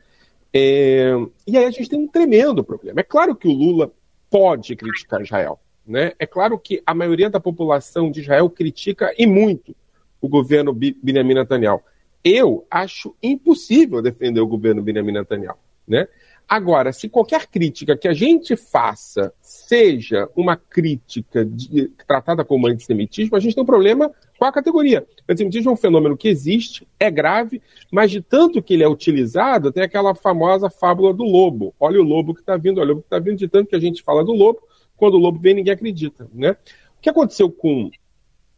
É, 0.52 1.12
e 1.46 1.56
aí 1.56 1.64
a 1.64 1.70
gente 1.70 1.88
tem 1.88 1.98
um 1.98 2.08
tremendo 2.08 2.64
problema. 2.64 3.00
É 3.00 3.04
claro 3.04 3.36
que 3.36 3.48
o 3.48 3.52
Lula 3.52 3.92
pode 4.30 4.74
criticar 4.76 5.20
Israel. 5.20 5.58
Né? 5.86 6.12
É 6.18 6.26
claro 6.26 6.58
que 6.58 6.82
a 6.86 6.94
maioria 6.94 7.30
da 7.30 7.40
população 7.40 8.10
de 8.10 8.20
Israel 8.20 8.48
critica 8.50 9.14
e 9.18 9.26
muito 9.26 9.74
o 10.20 10.28
governo 10.28 10.72
Benjamin 10.72 11.34
Netanyahu. 11.34 11.80
Eu 12.22 12.66
acho 12.70 13.14
impossível 13.22 14.02
defender 14.02 14.40
o 14.40 14.46
governo 14.46 14.82
Benjamin 14.82 15.12
Netanyahu. 15.12 15.58
Né? 15.88 16.06
Agora, 16.50 16.92
se 16.92 17.08
qualquer 17.08 17.46
crítica 17.46 17.96
que 17.96 18.08
a 18.08 18.12
gente 18.12 18.56
faça 18.56 19.32
seja 19.40 20.28
uma 20.34 20.56
crítica 20.56 21.44
de, 21.44 21.88
tratada 22.06 22.44
como 22.44 22.66
antissemitismo, 22.66 23.36
a 23.36 23.40
gente 23.40 23.54
tem 23.54 23.62
um 23.62 23.66
problema 23.66 24.10
com 24.36 24.44
a 24.44 24.50
categoria. 24.50 25.06
O 25.28 25.32
antissemitismo 25.32 25.70
é 25.70 25.74
um 25.74 25.76
fenômeno 25.76 26.16
que 26.16 26.28
existe, 26.28 26.88
é 26.98 27.08
grave, 27.08 27.62
mas 27.88 28.10
de 28.10 28.20
tanto 28.20 28.60
que 28.60 28.74
ele 28.74 28.82
é 28.82 28.88
utilizado, 28.88 29.70
tem 29.70 29.84
aquela 29.84 30.12
famosa 30.12 30.68
fábula 30.68 31.14
do 31.14 31.22
lobo. 31.22 31.72
Olha 31.78 32.00
o 32.00 32.04
lobo 32.04 32.34
que 32.34 32.40
está 32.40 32.56
vindo, 32.56 32.80
olha 32.80 32.86
o 32.86 32.94
lobo 32.94 33.02
que 33.02 33.06
está 33.06 33.20
vindo, 33.20 33.38
de 33.38 33.46
tanto 33.46 33.68
que 33.68 33.76
a 33.76 33.80
gente 33.80 34.02
fala 34.02 34.24
do 34.24 34.32
lobo, 34.32 34.60
quando 35.00 35.14
o 35.14 35.18
lobo 35.18 35.38
vem, 35.38 35.54
ninguém 35.54 35.72
acredita. 35.72 36.28
Né? 36.34 36.50
O 36.50 37.00
que 37.00 37.08
aconteceu 37.08 37.50
com, 37.50 37.90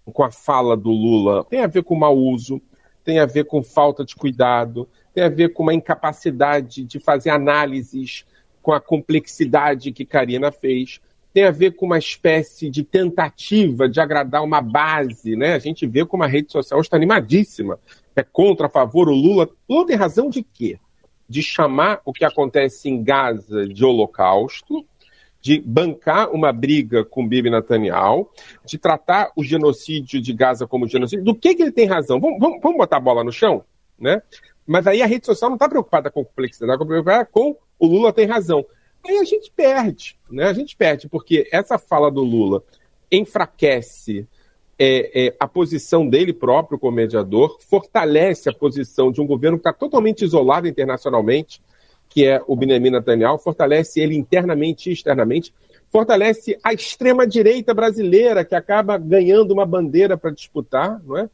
com 0.05 0.25
a 0.25 0.33
fala 0.33 0.77
do 0.77 0.91
Lula 0.91 1.45
tem 1.45 1.61
a 1.61 1.69
ver 1.69 1.85
com 1.85 1.95
mau 1.95 2.19
uso, 2.19 2.61
tem 3.05 3.21
a 3.21 3.27
ver 3.27 3.45
com 3.45 3.63
falta 3.63 4.05
de 4.05 4.17
cuidado, 4.17 4.89
tem 5.15 5.23
a 5.23 5.29
ver 5.29 5.53
com 5.53 5.63
uma 5.63 5.73
incapacidade 5.73 6.83
de 6.83 6.99
fazer 6.99 7.31
análises 7.31 8.27
com 8.61 8.73
a 8.73 8.81
complexidade 8.81 9.93
que 9.93 10.05
Karina 10.05 10.51
fez, 10.51 11.01
tem 11.33 11.45
a 11.45 11.53
ver 11.53 11.77
com 11.77 11.87
uma 11.87 11.99
espécie 11.99 12.69
de 12.69 12.83
tentativa 12.83 13.89
de 13.89 14.01
agradar 14.01 14.43
uma 14.43 14.61
base, 14.61 15.37
né? 15.37 15.55
A 15.55 15.61
gente 15.61 15.87
vê 15.87 16.05
como 16.05 16.25
a 16.25 16.27
rede 16.27 16.51
social 16.51 16.81
está 16.81 16.97
animadíssima, 16.97 17.79
é 18.17 18.23
contra, 18.25 18.67
a 18.67 18.71
favor, 18.71 19.09
o 19.09 19.15
Lula. 19.15 19.49
Lula 19.69 19.87
tem 19.87 19.97
razão 19.97 20.29
de 20.29 20.43
quê? 20.43 20.79
De 21.29 21.41
chamar 21.41 22.01
o 22.05 22.13
que 22.13 22.25
acontece 22.25 22.89
em 22.89 23.03
Gaza 23.03 23.67
de 23.67 23.85
holocausto, 23.85 24.85
de 25.43 25.61
bancar 25.61 26.31
uma 26.31 26.53
briga 26.53 27.05
com 27.05 27.27
Bibi 27.27 27.51
Netanyahu, 27.51 28.31
de 28.65 28.79
tratar 28.79 29.33
o 29.37 29.43
genocídio 29.43 30.23
de 30.23 30.33
Gaza 30.33 30.69
como 30.69 30.87
genocídio. 30.87 31.25
Do 31.25 31.35
que, 31.35 31.55
que 31.57 31.63
ele 31.63 31.73
tem 31.73 31.87
razão? 31.87 32.21
Vamos, 32.21 32.39
vamos, 32.39 32.61
vamos 32.63 32.79
botar 32.79 32.99
a 32.99 33.01
bola 33.01 33.25
no 33.25 33.33
chão? 33.33 33.65
Né? 33.99 34.23
Mas 34.65 34.87
aí 34.87 35.03
a 35.03 35.07
rede 35.07 35.27
social 35.27 35.51
não 35.51 35.57
está 35.57 35.69
preocupada 35.69 36.11
com 36.11 36.25
complexidade, 36.25 36.73
está 36.73 36.87
preocupada 36.87 37.27
com 37.27 37.57
o 37.79 37.87
Lula 37.87 38.13
tem 38.13 38.27
razão. 38.27 38.65
Aí 39.05 39.19
a 39.19 39.25
gente 39.25 39.51
perde, 39.51 40.17
né? 40.31 40.45
A 40.45 40.53
gente 40.53 40.77
perde, 40.77 41.09
porque 41.09 41.49
essa 41.51 41.77
fala 41.77 42.09
do 42.09 42.23
Lula 42.23 42.63
enfraquece 43.11 44.29
é, 44.79 45.27
é, 45.27 45.37
a 45.41 45.49
posição 45.49 46.09
dele 46.09 46.33
próprio 46.33 46.79
como 46.79 46.97
mediador, 46.97 47.59
fortalece 47.61 48.49
a 48.49 48.53
posição 48.53 49.11
de 49.11 49.21
um 49.21 49.27
governo 49.27 49.59
que 49.59 49.69
está 49.69 49.73
totalmente 49.73 50.25
isolado 50.25 50.69
internacionalmente, 50.69 51.61
que 52.13 52.27
é 52.27 52.43
o 52.47 52.55
Benjamin 52.55 52.91
Netanyahu, 52.91 53.39
fortalece 53.39 53.99
ele 54.01 54.15
internamente 54.15 54.91
e 54.91 54.93
externamente, 54.93 55.53
fortalece 55.91 56.59
a 56.63 56.73
extrema-direita 56.75 57.73
brasileira, 57.73 58.45
que 58.45 58.55
acaba 58.55 58.99
ganhando 58.99 59.53
uma 59.53 59.65
bandeira 59.65 60.17
para 60.17 60.31
disputar, 60.31 61.01
não 61.05 61.17
é? 61.17 61.31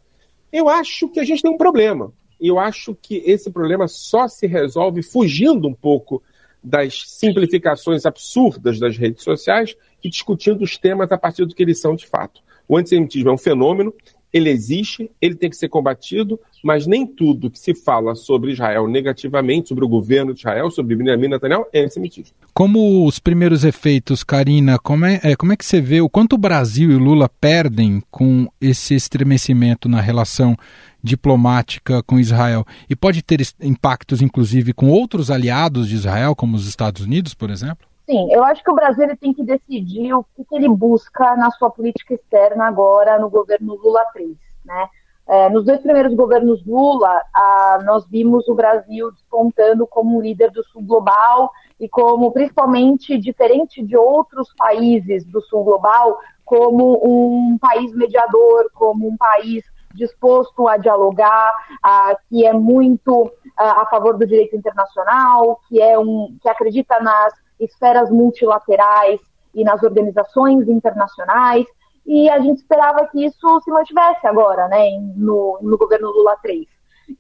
Eu 0.53 0.69
acho 0.69 1.09
que 1.09 1.19
a 1.19 1.25
gente 1.25 1.43
tem 1.43 1.51
um 1.51 1.57
problema. 1.57 2.13
E 2.41 2.47
eu 2.47 2.61
acho 2.61 2.95
que 2.95 3.17
esse 3.27 3.51
problema 3.51 3.89
só 3.89 4.29
se 4.29 4.47
resolve 4.47 5.03
fugindo 5.03 5.67
um 5.67 5.75
pouco 5.75 6.23
das 6.63 7.03
simplificações 7.09 8.07
absurdas 8.07 8.79
das 8.79 8.97
redes 8.97 9.25
sociais 9.25 9.77
e 10.03 10.09
discutindo 10.09 10.63
os 10.63 10.77
temas 10.79 11.11
a 11.11 11.19
partir 11.19 11.45
do 11.45 11.55
que 11.55 11.63
eles 11.63 11.81
são 11.81 11.97
de 11.97 12.07
fato. 12.07 12.41
O 12.69 12.77
antissemitismo 12.77 13.31
é 13.31 13.33
um 13.33 13.39
fenômeno, 13.39 13.93
ele 14.33 14.51
existe, 14.51 15.11
ele 15.21 15.35
tem 15.35 15.49
que 15.49 15.57
ser 15.57 15.69
combatido, 15.69 16.39
mas 16.63 16.87
nem 16.87 17.07
tudo 17.07 17.51
que 17.51 17.59
se 17.59 17.75
fala 17.75 18.15
sobre 18.15 18.53
Israel 18.53 18.87
negativamente, 18.87 19.69
sobre 19.69 19.85
o 19.85 19.89
governo 19.89 20.35
de 20.35 20.41
Israel, 20.41 20.71
sobre 20.71 20.95
Benjamin 20.97 21.29
Netanyahu, 21.29 21.67
é 21.73 21.81
antissemitismo. 21.81 22.35
Como 22.53 23.07
os 23.07 23.19
primeiros 23.19 23.65
efeitos, 23.65 24.23
Karina, 24.23 24.79
como 24.79 25.05
é, 25.05 25.21
é, 25.23 25.37
como 25.37 25.53
é 25.53 25.57
que 25.57 25.65
você 25.65 25.81
vê 25.81 26.01
o 26.01 26.09
quanto 26.09 26.35
o 26.35 26.39
Brasil 26.39 26.91
e 26.91 26.95
o 26.95 26.99
Lula 26.99 27.29
perdem 27.41 28.03
com 28.11 28.49
esse 28.61 28.95
estremecimento 28.95 29.89
na 29.89 30.01
relação 30.01 30.57
diplomática 31.03 32.03
com 32.03 32.19
Israel? 32.19 32.67
E 32.91 32.97
pode 32.97 33.23
ter 33.23 33.41
impactos, 33.63 34.21
inclusive, 34.21 34.73
com 34.73 34.91
outros 34.91 35.31
aliados 35.31 35.89
de 35.89 35.95
Israel, 35.95 36.35
como 36.35 36.57
os 36.57 36.69
Estados 36.69 37.03
Unidos, 37.03 37.33
por 37.33 37.51
exemplo? 37.51 37.88
Sim, 38.09 38.33
eu 38.33 38.43
acho 38.43 38.65
que 38.65 38.71
o 38.71 38.75
Brasil 38.75 39.05
ele 39.05 39.17
tem 39.17 39.35
que 39.35 39.45
decidir 39.45 40.15
o 40.15 40.25
que, 40.35 40.43
que 40.43 40.55
ele 40.55 40.67
busca 40.67 41.37
na 41.37 41.51
sua 41.51 41.69
política 41.71 42.15
externa 42.15 42.67
agora 42.67 43.19
no 43.19 43.29
governo 43.29 43.75
Lula 43.75 44.03
3. 44.15 44.31
Né? 44.65 44.89
É, 45.27 45.51
nos 45.51 45.67
dois 45.67 45.79
primeiros 45.83 46.15
governos 46.15 46.65
Lula, 46.65 47.21
a, 47.35 47.83
nós 47.85 48.09
vimos 48.09 48.49
o 48.49 48.55
Brasil 48.55 49.13
despontando 49.13 49.87
como 49.87 50.17
um 50.17 50.23
líder 50.23 50.51
do 50.51 50.65
sul 50.65 50.83
global 50.83 51.51
e 51.79 51.87
como, 51.87 52.33
principalmente, 52.33 53.19
diferente 53.19 53.85
de 53.85 53.95
outros 53.95 54.55
países 54.57 55.27
do 55.27 55.43
sul 55.43 55.63
global, 55.63 56.19
como 56.47 56.99
um 57.05 57.59
país 57.59 57.95
mediador, 57.95 58.71
como 58.73 59.07
um 59.07 59.19
país 59.19 59.63
disposto 59.93 60.67
a 60.67 60.79
dialogar, 60.79 61.53
a, 61.83 62.17
que 62.31 62.47
é 62.47 62.55
muito 62.55 63.31
a, 63.55 63.83
a 63.83 63.87
favor 63.87 64.17
do 64.17 64.27
direito 64.27 64.57
internacional, 64.57 65.61
que 65.69 65.79
é 65.79 65.99
um 65.99 66.35
que 66.41 66.49
acredita 66.49 66.99
nas 67.01 67.35
esferas 67.61 68.11
multilaterais 68.11 69.21
e 69.55 69.65
nas 69.65 69.83
organizações 69.83 70.69
internacionais, 70.69 71.67
e 72.07 72.29
a 72.31 72.41
gente 72.41 72.59
esperava 72.59 73.07
que 73.07 73.25
isso 73.25 73.61
se 73.61 73.71
mantivesse 73.71 74.27
agora, 74.27 74.67
né, 74.69 74.99
no, 75.15 75.59
no 75.61 75.77
governo 75.77 76.11
Lula 76.11 76.37
3. 76.43 76.67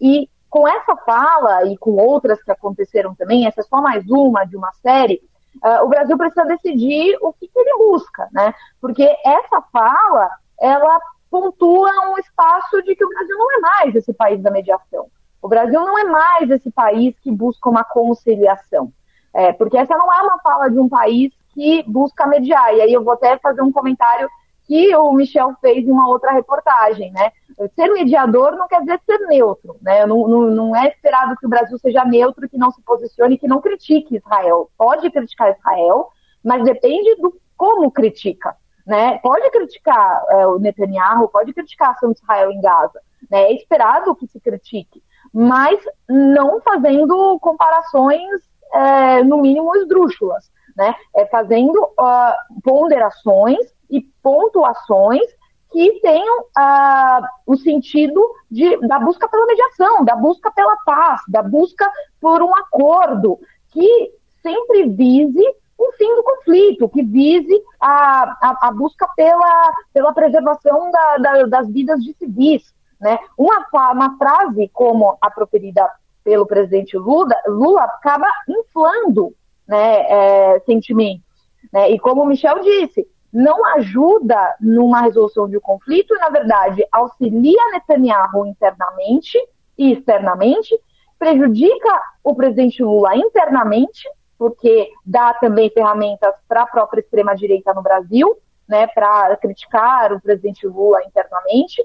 E 0.00 0.28
com 0.48 0.66
essa 0.66 0.96
fala 0.96 1.64
e 1.66 1.76
com 1.76 1.92
outras 1.92 2.42
que 2.42 2.50
aconteceram 2.50 3.14
também, 3.14 3.46
essa 3.46 3.60
é 3.60 3.64
só 3.64 3.82
mais 3.82 4.08
uma 4.08 4.44
de 4.44 4.56
uma 4.56 4.72
série, 4.72 5.20
uh, 5.62 5.84
o 5.84 5.88
Brasil 5.88 6.16
precisa 6.16 6.46
decidir 6.46 7.18
o 7.20 7.32
que, 7.32 7.48
que, 7.48 7.58
ele 7.58 7.76
busca, 7.76 8.28
né? 8.32 8.54
Porque 8.80 9.04
essa 9.24 9.60
fala, 9.70 10.30
ela 10.58 10.98
pontua 11.30 11.90
um 12.10 12.18
espaço 12.18 12.82
de 12.82 12.96
que 12.96 13.04
o 13.04 13.08
Brasil 13.08 13.36
não 13.36 13.52
é 13.52 13.60
mais 13.60 13.94
esse 13.94 14.12
país 14.14 14.42
da 14.42 14.50
mediação. 14.50 15.06
O 15.42 15.48
Brasil 15.48 15.80
não 15.80 15.98
é 15.98 16.04
mais 16.04 16.50
esse 16.50 16.70
país 16.70 17.14
que 17.20 17.30
busca 17.30 17.68
uma 17.68 17.84
conciliação. 17.84 18.90
É, 19.34 19.52
porque 19.52 19.76
essa 19.76 19.96
não 19.96 20.12
é 20.12 20.22
uma 20.22 20.38
fala 20.40 20.68
de 20.68 20.78
um 20.78 20.88
país 20.88 21.32
que 21.54 21.82
busca 21.86 22.26
mediar. 22.26 22.74
E 22.74 22.80
aí 22.80 22.92
eu 22.92 23.04
vou 23.04 23.14
até 23.14 23.38
fazer 23.38 23.62
um 23.62 23.72
comentário 23.72 24.28
que 24.68 24.94
o 24.94 25.12
Michel 25.12 25.54
fez 25.62 25.86
em 25.86 25.90
uma 25.90 26.08
outra 26.08 26.30
reportagem, 26.30 27.10
né? 27.10 27.32
Ser 27.74 27.88
mediador 27.88 28.52
não 28.52 28.68
quer 28.68 28.80
dizer 28.80 29.00
ser 29.04 29.18
neutro, 29.26 29.76
né? 29.80 30.04
Não, 30.04 30.28
não, 30.28 30.42
não 30.42 30.76
é 30.76 30.88
esperado 30.88 31.34
que 31.36 31.46
o 31.46 31.48
Brasil 31.48 31.78
seja 31.78 32.04
neutro, 32.04 32.48
que 32.48 32.58
não 32.58 32.70
se 32.70 32.82
posicione, 32.82 33.38
que 33.38 33.48
não 33.48 33.62
critique 33.62 34.16
Israel. 34.16 34.70
Pode 34.76 35.10
criticar 35.10 35.56
Israel, 35.56 36.10
mas 36.44 36.62
depende 36.64 37.16
do 37.16 37.34
como 37.56 37.90
critica, 37.90 38.54
né? 38.86 39.18
Pode 39.18 39.50
criticar 39.50 40.22
é, 40.28 40.46
o 40.46 40.58
Netanyahu, 40.58 41.28
pode 41.28 41.52
criticar 41.54 41.88
a 41.88 41.92
ação 41.92 42.12
de 42.12 42.20
Israel 42.20 42.52
em 42.52 42.60
Gaza, 42.60 43.00
né? 43.30 43.44
É 43.44 43.54
esperado 43.54 44.14
que 44.14 44.28
se 44.28 44.38
critique, 44.38 45.02
mas 45.32 45.80
não 46.08 46.60
fazendo 46.60 47.38
comparações 47.40 48.42
é, 48.72 49.22
no 49.22 49.38
mínimo, 49.38 49.76
esdrúxulas, 49.76 50.50
né? 50.76 50.94
É 51.14 51.26
fazendo 51.26 51.76
uh, 51.82 52.62
ponderações 52.62 53.58
e 53.90 54.00
pontuações 54.22 55.26
que 55.70 56.00
tenham 56.00 56.40
uh, 56.40 57.26
o 57.46 57.56
sentido 57.56 58.20
de, 58.50 58.76
da 58.86 58.98
busca 58.98 59.28
pela 59.28 59.46
mediação, 59.46 60.04
da 60.04 60.16
busca 60.16 60.50
pela 60.52 60.76
paz, 60.84 61.20
da 61.28 61.42
busca 61.42 61.90
por 62.20 62.42
um 62.42 62.54
acordo 62.56 63.38
que 63.70 64.12
sempre 64.42 64.88
vise 64.88 65.44
o 65.76 65.92
fim 65.92 66.14
do 66.16 66.22
conflito, 66.22 66.88
que 66.88 67.02
vise 67.02 67.62
a, 67.80 68.36
a, 68.42 68.68
a 68.68 68.72
busca 68.72 69.06
pela, 69.14 69.72
pela 69.92 70.12
preservação 70.12 70.90
da, 70.90 71.16
da, 71.18 71.42
das 71.44 71.68
vidas 71.70 72.02
de 72.02 72.14
civis. 72.14 72.74
Né? 73.00 73.18
Uma, 73.36 73.64
uma 73.92 74.16
frase 74.16 74.68
como 74.72 75.16
a 75.20 75.30
proferida 75.30 75.88
pelo 76.28 76.44
presidente 76.44 76.94
Lula, 76.94 77.34
Lula 77.46 77.84
acaba 77.84 78.26
inflando 78.46 79.34
né, 79.66 80.02
é, 80.10 80.60
sentimentos. 80.66 81.24
Né? 81.72 81.92
E 81.92 81.98
como 81.98 82.22
o 82.22 82.26
Michel 82.26 82.60
disse, 82.60 83.08
não 83.32 83.64
ajuda 83.76 84.56
numa 84.60 85.00
resolução 85.00 85.48
de 85.48 85.58
conflito 85.58 86.14
e, 86.14 86.18
na 86.18 86.28
verdade, 86.28 86.86
auxilia 86.92 87.70
Netanyahu 87.72 88.44
internamente 88.44 89.38
e 89.78 89.92
externamente, 89.92 90.78
prejudica 91.18 91.98
o 92.22 92.34
presidente 92.34 92.82
Lula 92.82 93.16
internamente, 93.16 94.06
porque 94.38 94.90
dá 95.06 95.32
também 95.32 95.70
ferramentas 95.70 96.34
para 96.46 96.64
a 96.64 96.66
própria 96.66 97.00
extrema-direita 97.00 97.72
no 97.72 97.80
Brasil, 97.80 98.36
né, 98.68 98.86
para 98.88 99.34
criticar 99.38 100.12
o 100.12 100.20
presidente 100.20 100.66
Lula 100.66 101.02
internamente, 101.04 101.82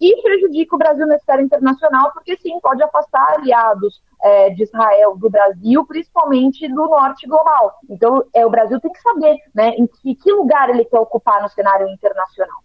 e 0.00 0.22
prejudica 0.22 0.74
o 0.74 0.78
Brasil 0.78 1.06
na 1.06 1.16
esfera 1.16 1.42
internacional, 1.42 2.12
porque 2.12 2.36
sim, 2.36 2.58
pode 2.60 2.82
afastar 2.82 3.34
aliados 3.34 4.00
é, 4.22 4.50
de 4.50 4.62
Israel 4.62 5.16
do 5.16 5.30
Brasil, 5.30 5.84
principalmente 5.86 6.68
do 6.68 6.86
norte 6.86 7.26
global. 7.26 7.74
Então, 7.88 8.22
é, 8.34 8.44
o 8.44 8.50
Brasil 8.50 8.80
tem 8.80 8.92
que 8.92 9.00
saber 9.00 9.36
né, 9.54 9.70
em 9.70 9.86
que, 9.86 10.14
que 10.14 10.32
lugar 10.32 10.68
ele 10.70 10.84
quer 10.84 10.98
ocupar 10.98 11.42
no 11.42 11.48
cenário 11.48 11.88
internacional. 11.88 12.58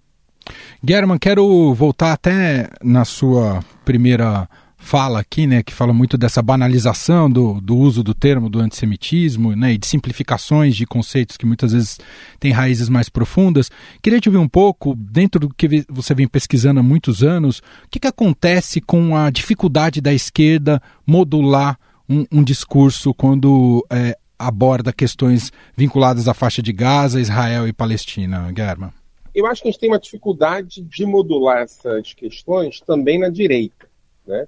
German, 0.84 1.20
quero 1.20 1.74
voltar 1.74 2.14
até 2.14 2.68
na 2.84 3.06
sua 3.06 3.60
primeira 3.86 4.50
fala 4.82 5.20
aqui, 5.20 5.46
né, 5.46 5.62
que 5.62 5.74
fala 5.74 5.94
muito 5.94 6.18
dessa 6.18 6.42
banalização 6.42 7.30
do, 7.30 7.62
do 7.62 7.78
uso 7.78 8.04
do 8.04 8.14
termo 8.14 8.50
do 8.50 8.60
antissemitismo, 8.60 9.56
né, 9.56 9.74
e 9.74 9.78
de 9.78 9.86
simplificações 9.86 10.76
de 10.76 10.86
conceitos 10.86 11.38
que 11.38 11.46
muitas 11.46 11.72
vezes 11.72 12.00
têm 12.40 12.52
raízes 12.52 12.90
mais 12.90 13.08
profundas. 13.08 13.70
Queria 14.02 14.20
te 14.20 14.28
ouvir 14.28 14.40
um 14.40 14.50
pouco, 14.50 14.96
dentro 14.96 15.40
do 15.40 15.54
que 15.54 15.86
você 15.88 16.16
vem 16.16 16.28
pesquisando 16.28 16.80
há 16.80 16.84
muitos 16.84 17.24
anos, 17.24 17.60
o 17.60 17.90
que, 17.90 18.00
que 18.00 18.08
acontece 18.08 18.82
com 18.82 19.16
a 19.16 19.30
dificuldade 19.30 20.02
da 20.02 20.12
esquerda 20.12 20.82
modular 21.06 21.80
um, 22.10 22.26
um 22.32 22.44
discurso 22.44 23.14
quando 23.14 23.86
é, 23.90 24.18
aborda 24.38 24.92
questões 24.92 25.54
vinculadas 25.78 26.28
à 26.28 26.34
faixa 26.34 26.62
de 26.62 26.74
Gaza, 26.74 27.22
Israel 27.22 27.68
e 27.68 27.72
Palestina, 27.72 28.52
German? 28.56 28.90
Eu 29.34 29.46
acho 29.46 29.62
que 29.62 29.70
a 29.70 29.72
gente 29.72 29.80
tem 29.80 29.90
uma 29.90 30.00
dificuldade 30.00 30.82
de 30.82 31.06
modular 31.06 31.60
essas 31.60 32.14
questões 32.14 32.82
também 32.82 33.20
na 33.20 33.30
direita, 33.30 33.88
né? 34.28 34.46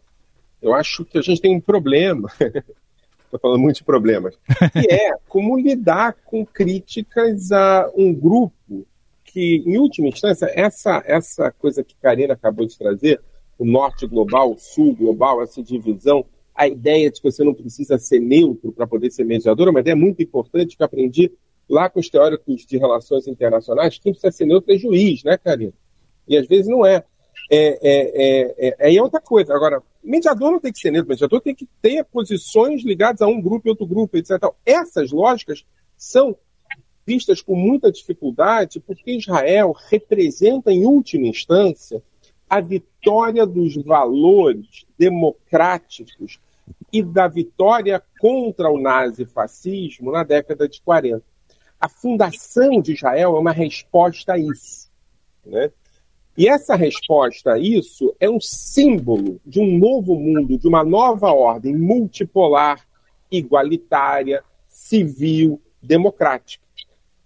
Eu 0.64 0.74
acho 0.74 1.04
que 1.04 1.18
a 1.18 1.22
gente 1.22 1.42
tem 1.42 1.54
um 1.54 1.60
problema, 1.60 2.32
estou 2.40 3.40
falando 3.40 3.60
muito 3.60 3.76
de 3.76 3.84
problemas, 3.84 4.40
que 4.72 4.94
é 4.94 5.12
como 5.28 5.60
lidar 5.60 6.14
com 6.24 6.46
críticas 6.46 7.52
a 7.52 7.92
um 7.96 8.14
grupo 8.14 8.88
que, 9.26 9.62
em 9.66 9.78
última 9.78 10.08
instância, 10.08 10.50
essa, 10.54 11.04
essa 11.06 11.52
coisa 11.52 11.84
que 11.84 11.96
Karina 12.02 12.34
acabou 12.34 12.66
de 12.66 12.78
trazer, 12.78 13.20
o 13.60 13.66
norte 13.66 14.08
global, 14.08 14.54
o 14.54 14.58
sul 14.58 14.96
global, 14.96 15.44
essa 15.44 15.62
divisão, 15.62 16.26
a 16.56 16.66
ideia 16.66 17.12
de 17.12 17.22
que 17.22 17.30
você 17.30 17.44
não 17.44 17.54
precisa 17.54 17.98
ser 17.98 18.22
neutro 18.22 18.72
para 18.72 18.88
poder 18.88 19.12
ser 19.12 19.26
mediador, 19.26 19.68
é 19.68 19.72
uma 19.72 19.82
ideia 19.82 19.98
muito 19.98 20.24
importante 20.24 20.78
que 20.78 20.82
eu 20.82 20.86
aprendi 20.86 21.30
lá 21.70 21.90
com 21.90 22.00
os 22.00 22.10
teóricos 22.10 22.66
de 22.66 22.78
relações 22.78 23.28
internacionais, 23.28 24.00
quem 24.00 24.14
precisa 24.14 24.32
ser 24.32 24.46
neutro 24.46 24.74
é 24.74 24.78
juiz, 24.78 25.24
né, 25.24 25.38
Karina? 25.38 25.74
E 26.26 26.38
às 26.38 26.48
vezes 26.48 26.68
não 26.68 26.86
é. 26.86 27.04
É, 27.52 27.80
é, 27.82 28.68
é, 28.70 28.76
é, 28.80 28.96
é 28.96 29.02
outra 29.02 29.20
coisa. 29.20 29.54
Agora, 29.54 29.84
mediador 30.04 30.52
não 30.52 30.60
tem 30.60 30.72
que 30.72 30.80
ser 30.80 30.92
neutro, 30.92 31.10
mediador 31.10 31.42
tem 31.42 31.56
que 31.56 31.68
ter 31.82 32.04
posições 32.06 32.84
ligadas 32.84 33.22
a 33.22 33.28
um 33.28 33.42
grupo 33.42 33.68
e 33.68 33.70
outro 33.70 33.86
grupo, 33.86 34.18
etc. 34.18 34.32
Essas 34.66 35.12
lógicas 35.12 35.66
são 35.98 36.36
vistas 37.06 37.42
com 37.42 37.56
muita 37.56 37.92
dificuldade 37.92 38.80
porque 38.80 39.18
Israel 39.18 39.74
representa, 39.90 40.72
em 40.72 40.86
última 40.86 41.28
instância, 41.28 42.02
a 42.50 42.60
vitória 42.62 43.46
dos 43.46 43.76
valores 43.76 44.86
democráticos 44.98 46.40
e 46.92 47.02
da 47.02 47.28
vitória 47.28 48.02
contra 48.20 48.70
o 48.70 48.80
nazifascismo 48.80 50.12
na 50.12 50.24
década 50.24 50.68
de 50.68 50.82
40. 50.82 51.24
A 51.80 51.90
fundação 51.90 52.82
de 52.82 52.94
Israel 52.94 53.36
é 53.36 53.40
uma 53.40 53.52
resposta 53.52 54.34
a 54.34 54.38
isso. 54.38 54.90
Né? 55.46 55.72
E 56.36 56.50
essa 56.50 56.76
resposta 56.76 57.54
a 57.54 57.60
isso 57.60 58.16
é 58.20 58.28
um 58.28 58.40
símbolo 58.40 59.40
de 59.46 59.60
um 59.60 59.78
novo 59.78 60.16
mundo, 60.16 60.58
de 60.58 60.68
uma 60.68 60.84
nova 60.84 61.32
ordem 61.32 61.78
multipolar, 61.78 62.82
igualitária, 63.32 64.44
civil, 64.68 65.62
democrática. 65.80 66.64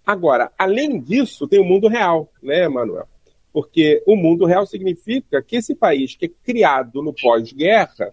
Agora, 0.06 0.52
além 0.58 1.00
disso, 1.00 1.48
tem 1.48 1.58
o 1.58 1.64
mundo 1.64 1.88
real, 1.88 2.30
né, 2.42 2.68
Manuel? 2.68 3.08
Porque 3.50 4.02
o 4.06 4.14
mundo 4.14 4.44
real 4.44 4.66
significa 4.66 5.42
que 5.42 5.56
esse 5.56 5.74
país 5.74 6.14
que 6.14 6.26
é 6.26 6.30
criado 6.44 7.02
no 7.02 7.14
pós-guerra 7.14 8.10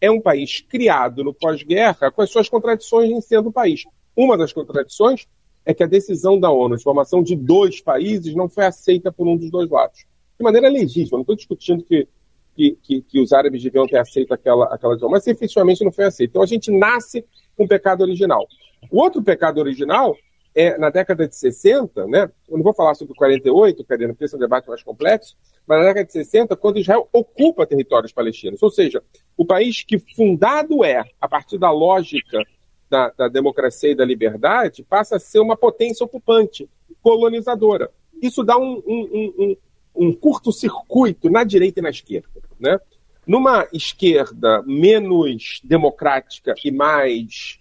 é 0.00 0.10
um 0.10 0.20
país 0.20 0.62
criado 0.62 1.22
no 1.22 1.34
pós-guerra 1.34 2.10
com 2.10 2.22
as 2.22 2.30
suas 2.30 2.48
contradições 2.48 3.10
em 3.10 3.20
sendo 3.20 3.52
país. 3.52 3.84
Uma 4.16 4.36
das 4.36 4.52
contradições 4.52 5.26
é 5.66 5.74
que 5.74 5.82
a 5.82 5.86
decisão 5.86 6.40
da 6.40 6.50
ONU 6.50 6.78
de 6.78 6.82
formação 6.82 7.22
de 7.22 7.36
dois 7.36 7.82
países 7.82 8.34
não 8.34 8.48
foi 8.48 8.64
aceita 8.64 9.12
por 9.12 9.28
um 9.28 9.36
dos 9.36 9.50
dois 9.50 9.68
lados 9.68 10.06
de 10.38 10.44
maneira 10.44 10.68
legítima. 10.68 11.18
Não 11.18 11.22
estou 11.22 11.36
discutindo 11.36 11.82
que, 11.84 12.08
que, 12.54 12.78
que, 12.82 13.02
que, 13.02 13.20
os 13.20 13.32
árabes 13.32 13.62
deviam 13.62 13.86
ter 13.86 13.98
aceito 13.98 14.32
aquela, 14.32 14.66
aquela 14.66 14.96
mas 15.08 15.26
efetivamente 15.26 15.84
não 15.84 15.92
foi 15.92 16.04
aceito. 16.04 16.30
Então 16.30 16.42
a 16.42 16.46
gente 16.46 16.70
nasce 16.70 17.24
com 17.56 17.64
o 17.64 17.68
pecado 17.68 18.02
original. 18.02 18.46
O 18.90 19.00
outro 19.00 19.22
pecado 19.22 19.58
original 19.58 20.16
é 20.54 20.78
na 20.78 20.90
década 20.90 21.28
de 21.28 21.36
60, 21.36 22.06
né? 22.06 22.30
Eu 22.48 22.56
não 22.56 22.64
vou 22.64 22.72
falar 22.72 22.94
sobre 22.94 23.14
48, 23.14 23.84
querendo 23.84 24.10
porque 24.10 24.24
esse 24.24 24.34
é 24.34 24.36
um 24.36 24.40
debate 24.40 24.68
mais 24.68 24.82
complexo, 24.82 25.36
mas 25.66 25.78
na 25.78 25.84
década 25.84 26.06
de 26.06 26.12
60, 26.12 26.56
quando 26.56 26.78
Israel 26.78 27.08
ocupa 27.12 27.66
territórios 27.66 28.12
palestinos, 28.12 28.62
ou 28.62 28.70
seja, 28.70 29.02
o 29.36 29.44
país 29.44 29.82
que 29.82 29.98
fundado 29.98 30.84
é 30.84 31.04
a 31.20 31.28
partir 31.28 31.58
da 31.58 31.70
lógica 31.70 32.42
da, 32.88 33.10
da 33.10 33.28
democracia 33.28 33.90
e 33.90 33.94
da 33.94 34.04
liberdade, 34.04 34.82
passa 34.82 35.16
a 35.16 35.20
ser 35.20 35.40
uma 35.40 35.56
potência 35.56 36.04
ocupante, 36.04 36.68
colonizadora. 37.02 37.90
Isso 38.20 38.42
dá 38.42 38.56
um, 38.58 38.82
um, 38.86 39.34
um, 39.38 39.56
um 39.98 40.12
curto-circuito 40.12 41.28
na 41.28 41.42
direita 41.42 41.80
e 41.80 41.82
na 41.82 41.90
esquerda. 41.90 42.28
Né? 42.58 42.78
Numa 43.26 43.66
esquerda 43.72 44.62
menos 44.62 45.60
democrática 45.64 46.54
e 46.64 46.70
mais 46.70 47.58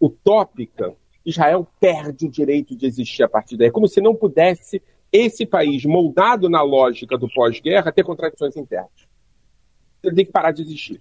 utópica, 0.00 0.94
Israel 1.24 1.66
perde 1.80 2.26
o 2.26 2.30
direito 2.30 2.76
de 2.76 2.86
existir 2.86 3.22
a 3.22 3.28
partir 3.28 3.56
daí. 3.56 3.68
É 3.68 3.70
como 3.70 3.88
se 3.88 4.00
não 4.00 4.14
pudesse 4.14 4.82
esse 5.10 5.46
país, 5.46 5.84
moldado 5.84 6.48
na 6.48 6.62
lógica 6.62 7.16
do 7.16 7.28
pós-guerra, 7.32 7.90
ter 7.90 8.04
contradições 8.04 8.56
internas. 8.56 9.08
Ele 10.02 10.14
tem 10.14 10.26
que 10.26 10.32
parar 10.32 10.52
de 10.52 10.62
existir. 10.62 11.00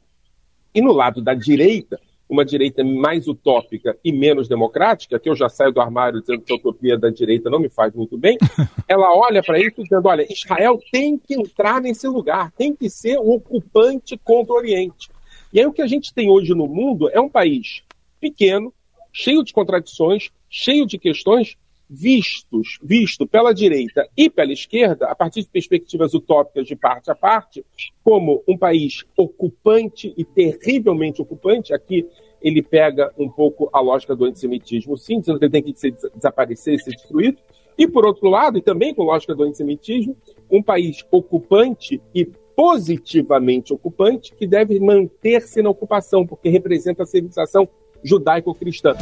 E 0.74 0.82
no 0.82 0.94
lado 0.94 1.22
da 1.22 1.34
direita, 1.34 2.00
uma 2.30 2.44
direita 2.44 2.84
mais 2.84 3.28
utópica 3.28 3.98
e 4.04 4.12
menos 4.12 4.48
democrática, 4.48 5.20
que 5.20 5.30
eu 5.30 5.36
já 5.36 5.48
saio 5.48 5.72
do 5.72 5.80
armário 5.80 6.20
dizendo 6.20 6.42
que 6.42 6.52
a 6.52 6.56
utopia 6.56 6.98
da 6.98 7.10
direita 7.10 7.50
não 7.50 7.60
me 7.60 7.70
faz 7.70 7.94
muito 7.94 8.18
bem, 8.18 8.38
ela 8.88 9.16
olha 9.16 9.42
para 9.42 9.60
isso 9.60 9.82
dizendo: 9.82 10.08
olha, 10.08 10.26
Israel 10.32 10.80
tem 10.92 11.18
que 11.18 11.34
entrar 11.34 11.82
nesse 11.82 12.08
lugar, 12.08 12.52
tem 12.52 12.76
que 12.76 12.90
ser 12.90 13.18
o 13.18 13.32
ocupante 13.32 14.18
contra 14.18 14.54
o 14.54 14.58
Oriente. 14.58 15.10
E 15.54 15.60
aí 15.60 15.66
o 15.66 15.72
que 15.72 15.82
a 15.82 15.88
gente 15.88 16.14
tem 16.14 16.30
hoje 16.30 16.54
no 16.54 16.68
mundo 16.68 17.10
é 17.10 17.20
um 17.20 17.30
país 17.30 17.82
pequeno, 18.20 18.74
cheio 19.14 19.44
de 19.44 19.54
contradições, 19.54 20.30
cheio 20.50 20.86
de 20.86 20.98
questões, 20.98 21.56
vistos, 21.90 22.78
visto 22.84 23.26
pela 23.26 23.54
direita 23.54 24.08
e 24.16 24.30
pela 24.30 24.52
esquerda, 24.52 25.08
a 25.08 25.16
partir 25.16 25.42
de 25.42 25.50
perspectivas 25.50 26.14
utópicas 26.14 26.68
de 26.68 26.76
parte 26.76 27.10
a 27.10 27.16
parte, 27.16 27.66
como 28.04 28.44
um 28.48 28.58
país 28.58 29.06
ocupante 29.16 30.14
e 30.18 30.24
terrivelmente 30.24 31.22
ocupante. 31.22 31.74
Aqui 31.74 32.06
ele 32.42 32.62
pega 32.62 33.12
um 33.18 33.30
pouco 33.30 33.70
a 33.74 33.80
lógica 33.80 34.16
do 34.16 34.26
antissemitismo, 34.26 34.98
sim, 34.98 35.20
dizendo 35.20 35.40
que 35.40 35.46
ele 35.46 35.52
tem 35.52 35.64
que 35.64 35.80
ser, 35.80 35.96
desaparecer 36.16 36.76
e 36.76 36.80
ser 36.80 36.92
destruído. 36.92 37.38
E, 37.78 37.88
por 37.88 38.06
outro 38.06 38.28
lado, 38.30 38.58
e 38.58 38.62
também 38.62 38.94
com 38.94 39.04
lógica 39.04 39.36
do 39.36 39.44
antissemitismo, 39.44 40.18
um 40.50 40.64
país 40.64 41.06
ocupante 41.12 42.02
e 42.14 42.26
positivamente 42.56 43.72
ocupante 43.72 44.34
que 44.34 44.48
deve 44.48 44.80
manter-se 44.80 45.62
na 45.62 45.70
ocupação, 45.70 46.26
porque 46.26 46.50
representa 46.50 47.04
a 47.04 47.06
civilização 47.06 47.70
judaico-cristã. 48.04 48.96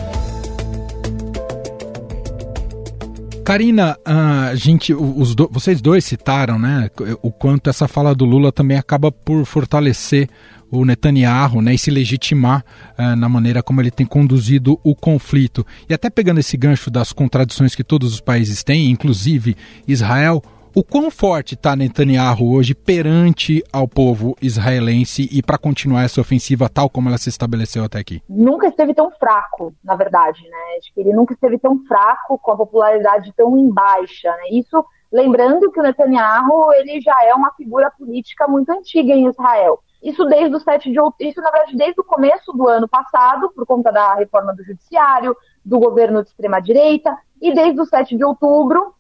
Karina, 3.46 3.96
a 4.04 4.56
gente, 4.56 4.92
os 4.92 5.36
do, 5.36 5.48
vocês 5.52 5.80
dois 5.80 6.04
citaram, 6.04 6.58
né, 6.58 6.90
o 7.22 7.32
quanto 7.32 7.70
essa 7.70 7.88
fala 7.88 8.16
do 8.16 8.26
Lula 8.26 8.52
também 8.52 8.76
acaba 8.76 9.12
por 9.12 9.46
fortalecer 9.46 10.28
o 10.72 10.84
Netanyahu, 10.84 11.62
né, 11.62 11.76
e 11.76 11.78
se 11.78 11.92
legitimar 11.92 12.66
uh, 12.98 13.16
na 13.16 13.30
maneira 13.30 13.62
como 13.62 13.80
ele 13.80 13.92
tem 13.92 14.04
conduzido 14.04 14.80
o 14.84 14.96
conflito. 14.96 15.64
E 15.88 15.94
até 15.94 16.10
pegando 16.10 16.40
esse 16.40 16.58
gancho 16.58 16.90
das 16.90 17.14
contradições 17.14 17.76
que 17.76 17.84
todos 17.84 18.16
os 18.16 18.20
países 18.20 18.64
têm, 18.64 18.90
inclusive 18.90 19.56
Israel, 19.88 20.42
o 20.76 20.84
quão 20.84 21.10
forte 21.10 21.54
está 21.54 21.74
Netanyahu 21.74 22.54
hoje 22.54 22.76
perante 22.76 23.64
ao 23.72 23.88
povo 23.88 24.36
israelense 24.42 25.30
e 25.32 25.42
para 25.42 25.58
continuar 25.58 26.04
essa 26.04 26.20
ofensiva 26.20 26.68
tal 26.68 26.90
como 26.90 27.08
ela 27.08 27.18
se 27.18 27.30
estabeleceu 27.30 27.86
até 27.86 28.00
aqui? 28.00 28.22
Nunca 28.28 28.68
esteve 28.68 28.94
tão 28.94 29.10
fraco, 29.12 29.74
na 29.82 29.96
verdade, 29.96 30.44
né? 30.44 30.58
Acho 30.78 30.94
que 30.94 31.00
ele 31.00 31.14
nunca 31.14 31.34
esteve 31.34 31.58
tão 31.58 31.80
fraco 31.86 32.38
com 32.38 32.52
a 32.52 32.58
popularidade 32.58 33.34
tão 33.38 33.58
em 33.58 33.72
baixa, 33.72 34.30
né? 34.30 34.50
Isso 34.52 34.86
lembrando 35.10 35.72
que 35.72 35.80
o 35.80 35.84
Netanyahu 35.84 36.74
ele 36.74 37.00
já 37.00 37.16
é 37.24 37.34
uma 37.34 37.54
figura 37.54 37.90
política 37.90 38.46
muito 38.46 38.70
antiga 38.70 39.14
em 39.14 39.30
Israel. 39.30 39.80
Isso 40.04 40.26
desde 40.26 40.58
o 40.58 40.60
7 40.60 40.92
de 40.92 41.00
outubro, 41.00 41.26
isso 41.26 41.42
na 41.42 41.52
verdade 41.52 41.78
desde 41.78 42.02
o 42.02 42.04
começo 42.04 42.52
do 42.52 42.68
ano 42.68 42.88
passado, 42.88 43.50
por 43.56 43.66
conta 43.66 43.94
da 43.94 44.16
reforma 44.16 44.54
do 44.54 44.64
judiciário, 44.64 45.38
do 45.64 45.80
governo 45.80 46.22
de 46.22 46.30
extrema 46.30 46.60
direita, 46.60 47.18
e 47.42 47.54
desde 47.54 47.80
o 47.80 47.86
7 47.86 48.18
de 48.18 48.26
outubro, 48.26 48.95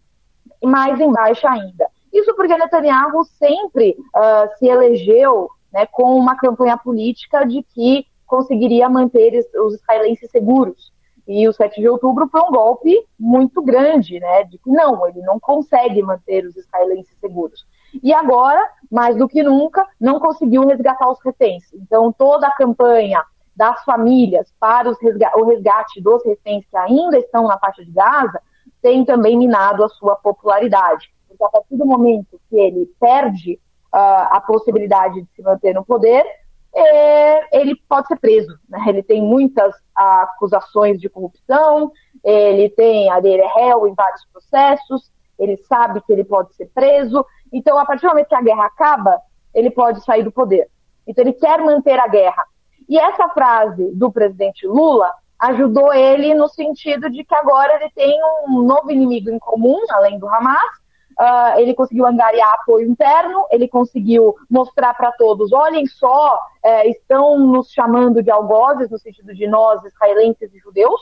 mais 0.63 0.99
embaixo 0.99 1.47
ainda. 1.47 1.87
Isso 2.13 2.33
porque 2.35 2.57
Netanyahu 2.57 3.23
sempre 3.37 3.95
uh, 4.15 4.57
se 4.57 4.67
elegeu 4.67 5.49
né, 5.73 5.85
com 5.85 6.15
uma 6.15 6.37
campanha 6.37 6.77
política 6.77 7.45
de 7.45 7.61
que 7.63 8.05
conseguiria 8.25 8.89
manter 8.89 9.45
os 9.55 9.75
israelenses 9.75 10.31
seguros. 10.31 10.93
E 11.27 11.47
o 11.47 11.53
7 11.53 11.81
de 11.81 11.89
outubro 11.89 12.27
foi 12.27 12.39
um 12.41 12.51
golpe 12.51 13.05
muito 13.19 13.61
grande, 13.61 14.19
né? 14.19 14.43
De 14.43 14.59
que 14.59 14.69
não, 14.69 15.07
ele 15.07 15.21
não 15.21 15.39
consegue 15.39 16.01
manter 16.03 16.45
os 16.45 16.55
israelenses 16.55 17.17
seguros. 17.19 17.65
E 18.03 18.13
agora, 18.13 18.61
mais 18.91 19.17
do 19.17 19.27
que 19.27 19.41
nunca, 19.41 19.85
não 19.99 20.19
conseguiu 20.19 20.67
resgatar 20.67 21.09
os 21.09 21.19
reféns. 21.23 21.63
Então, 21.73 22.13
toda 22.13 22.47
a 22.47 22.55
campanha 22.55 23.23
das 23.55 23.83
famílias 23.83 24.53
para 24.59 24.91
resga 25.01 25.31
o 25.37 25.45
resgate 25.45 26.01
dos 26.01 26.23
reféns 26.25 26.65
que 26.69 26.77
ainda 26.77 27.17
estão 27.17 27.47
na 27.47 27.57
faixa 27.57 27.83
de 27.83 27.91
Gaza 27.91 28.41
tem 28.85 29.03
também 29.03 29.35
minado 29.35 29.83
a 29.83 29.89
sua 29.89 30.15
popularidade. 30.15 31.11
Porque 31.27 31.43
a 31.43 31.49
partir 31.49 31.75
do 31.75 31.87
momento 31.87 32.39
que 32.47 32.55
ele 32.55 32.85
perde 32.99 33.59
uh, 33.91 34.29
a 34.29 34.39
possibilidade 34.45 35.23
de 35.23 35.27
se 35.35 35.41
manter 35.41 35.73
no 35.73 35.83
poder, 35.83 36.23
é, 36.71 37.59
ele 37.59 37.75
pode 37.89 38.07
ser 38.07 38.19
preso. 38.19 38.55
Né? 38.69 38.77
Ele 38.87 39.01
tem 39.01 39.23
muitas 39.23 39.73
acusações 39.95 41.01
de 41.01 41.09
corrupção, 41.09 41.91
ele 42.23 42.69
tem, 42.69 43.09
ele 43.09 43.41
é 43.41 43.47
réu 43.55 43.87
em 43.87 43.95
vários 43.95 44.23
processos, 44.31 45.11
ele 45.39 45.57
sabe 45.63 45.99
que 46.01 46.13
ele 46.13 46.23
pode 46.23 46.53
ser 46.53 46.67
preso. 46.67 47.25
Então, 47.51 47.79
a 47.79 47.85
partir 47.87 48.03
do 48.03 48.09
momento 48.09 48.27
que 48.27 48.35
a 48.35 48.43
guerra 48.43 48.65
acaba, 48.65 49.19
ele 49.51 49.71
pode 49.71 50.03
sair 50.03 50.21
do 50.21 50.31
poder. 50.31 50.69
Então, 51.07 51.23
ele 51.23 51.33
quer 51.33 51.59
manter 51.59 51.99
a 51.99 52.07
guerra. 52.07 52.45
E 52.87 52.99
essa 52.99 53.29
frase 53.29 53.91
do 53.95 54.11
presidente 54.11 54.67
Lula 54.67 55.11
ajudou 55.39 55.93
ele 55.93 56.33
no 56.33 56.47
sentido 56.47 57.09
de 57.09 57.23
que 57.23 57.35
agora 57.35 57.75
ele 57.75 57.89
tem 57.91 58.19
um 58.47 58.61
novo 58.61 58.91
inimigo 58.91 59.29
em 59.29 59.39
comum, 59.39 59.79
além 59.89 60.17
do 60.17 60.27
Hamas. 60.27 60.85
Uh, 61.17 61.59
ele 61.59 61.73
conseguiu 61.73 62.05
angariar 62.05 62.55
apoio 62.55 62.89
interno, 62.89 63.45
ele 63.49 63.69
conseguiu 63.69 64.35
mostrar 64.49 64.93
para 64.93 65.13
todos: 65.13 65.53
olhem 65.53 65.85
só, 65.85 66.37
é, 66.61 66.89
estão 66.89 67.39
nos 67.39 67.71
chamando 67.71 68.21
de 68.21 68.29
algozes, 68.29 68.89
no 68.89 68.99
sentido 68.99 69.33
de 69.33 69.47
nós, 69.47 69.81
israelenses 69.85 70.53
e 70.53 70.59
judeus, 70.59 71.01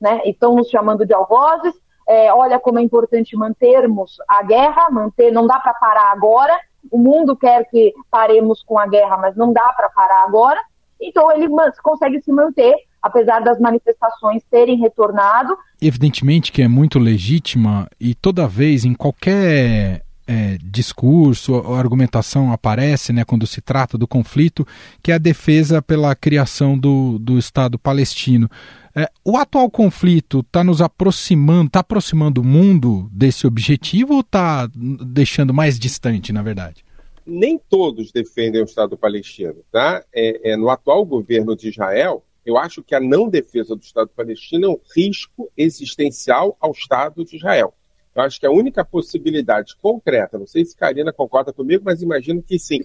né? 0.00 0.20
Estão 0.24 0.56
nos 0.56 0.68
chamando 0.68 1.06
de 1.06 1.14
algozes. 1.14 1.74
É, 2.08 2.32
olha 2.34 2.58
como 2.58 2.80
é 2.80 2.82
importante 2.82 3.36
mantermos 3.36 4.16
a 4.28 4.42
guerra, 4.42 4.90
manter, 4.90 5.30
não 5.30 5.46
dá 5.46 5.60
para 5.60 5.74
parar 5.74 6.10
agora. 6.10 6.58
O 6.90 6.98
mundo 6.98 7.36
quer 7.36 7.64
que 7.70 7.94
paremos 8.10 8.64
com 8.64 8.76
a 8.76 8.88
guerra, 8.88 9.16
mas 9.16 9.36
não 9.36 9.52
dá 9.52 9.72
para 9.76 9.88
parar 9.90 10.24
agora. 10.24 10.60
Então 11.00 11.30
ele 11.30 11.48
consegue 11.80 12.20
se 12.20 12.32
manter 12.32 12.74
apesar 13.02 13.40
das 13.40 13.58
manifestações 13.58 14.42
terem 14.50 14.78
retornado. 14.78 15.56
Evidentemente 15.80 16.52
que 16.52 16.62
é 16.62 16.68
muito 16.68 16.98
legítima 16.98 17.88
e 18.00 18.14
toda 18.14 18.46
vez, 18.46 18.84
em 18.84 18.94
qualquer 18.94 20.02
é, 20.26 20.56
discurso 20.62 21.52
ou 21.52 21.74
argumentação 21.74 22.52
aparece, 22.52 23.12
né, 23.12 23.24
quando 23.24 23.46
se 23.46 23.60
trata 23.60 23.98
do 23.98 24.06
conflito, 24.06 24.66
que 25.02 25.10
é 25.10 25.16
a 25.16 25.18
defesa 25.18 25.82
pela 25.82 26.14
criação 26.14 26.78
do, 26.78 27.18
do 27.18 27.38
Estado 27.38 27.78
palestino. 27.78 28.48
É, 28.94 29.08
o 29.24 29.36
atual 29.36 29.70
conflito 29.70 30.40
está 30.40 30.62
nos 30.62 30.80
aproximando, 30.80 31.66
está 31.66 31.80
aproximando 31.80 32.40
o 32.40 32.44
mundo 32.44 33.08
desse 33.10 33.46
objetivo 33.46 34.14
ou 34.14 34.20
está 34.20 34.68
deixando 34.74 35.52
mais 35.52 35.78
distante, 35.78 36.32
na 36.32 36.42
verdade? 36.42 36.84
Nem 37.24 37.58
todos 37.58 38.12
defendem 38.12 38.60
o 38.60 38.64
Estado 38.64 38.96
palestino. 38.96 39.56
Tá? 39.70 40.04
É, 40.14 40.52
é 40.52 40.56
no 40.56 40.68
atual 40.68 41.04
governo 41.06 41.56
de 41.56 41.68
Israel, 41.68 42.22
eu 42.44 42.56
acho 42.58 42.82
que 42.82 42.94
a 42.94 43.00
não 43.00 43.28
defesa 43.28 43.76
do 43.76 43.82
Estado 43.82 44.10
palestino 44.14 44.66
é 44.66 44.68
um 44.70 44.80
risco 44.94 45.50
existencial 45.56 46.56
ao 46.60 46.72
Estado 46.72 47.24
de 47.24 47.36
Israel. 47.36 47.74
Eu 48.14 48.22
acho 48.22 48.38
que 48.38 48.46
a 48.46 48.50
única 48.50 48.84
possibilidade 48.84 49.76
concreta, 49.76 50.38
não 50.38 50.46
sei 50.46 50.64
se 50.64 50.76
Karina 50.76 51.12
concorda 51.12 51.52
comigo, 51.52 51.82
mas 51.84 52.02
imagino 52.02 52.42
que 52.42 52.58
sim, 52.58 52.80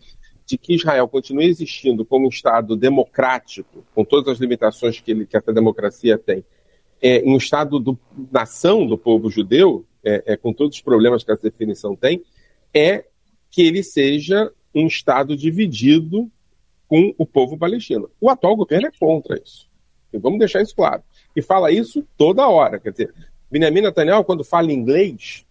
de 0.46 0.58
que 0.58 0.76
Israel 0.76 1.08
continue 1.10 1.46
existindo 1.46 2.06
como 2.06 2.26
um 2.26 2.30
Estado 2.30 2.76
democrático, 2.76 3.86
com 3.93 4.06
todas 4.06 4.34
as 4.34 4.39
limitações 4.39 5.02
que, 5.02 5.12
ele, 5.12 5.26
que 5.26 5.36
essa 5.36 5.52
democracia 5.52 6.17
tem, 6.17 6.46
é, 7.02 7.22
um 7.26 7.36
Estado 7.36 7.80
do, 7.80 8.00
nação 8.32 8.88
do 8.88 8.98
povo 8.98 9.30
judeu, 9.30 9.86
é, 10.04 10.24
é, 10.34 10.38
com 10.38 10.54
todos 10.54 10.78
os 10.78 10.82
problemas 10.82 11.24
que 11.24 11.32
essa 11.32 11.43
definição 11.43 11.96
tem, 11.96 12.24
é 12.74 13.06
que 13.52 13.62
ele 13.62 13.84
seja 13.84 14.52
um 14.74 14.88
Estado 14.88 15.36
dividido 15.36 16.32
com 16.88 17.13
o 17.17 17.26
povo 17.26 17.58
palestino. 17.58 18.10
O 18.19 18.30
atual 18.30 18.56
governo 18.56 18.88
é 18.88 18.91
contra 18.97 19.39
isso. 19.43 19.69
E 20.12 20.17
vamos 20.17 20.39
deixar 20.39 20.62
isso 20.62 20.76
claro. 20.76 21.04
E 21.36 21.41
fala 21.41 21.71
isso 21.71 22.06
toda 22.17 22.47
hora. 22.47 22.80
Quer 22.80 22.91
dizer, 22.91 23.13
Benjamin 23.52 23.82
Netanyahu, 23.82 24.23
quando 24.23 24.43
fala 24.43 24.71
inglês, 24.71 25.45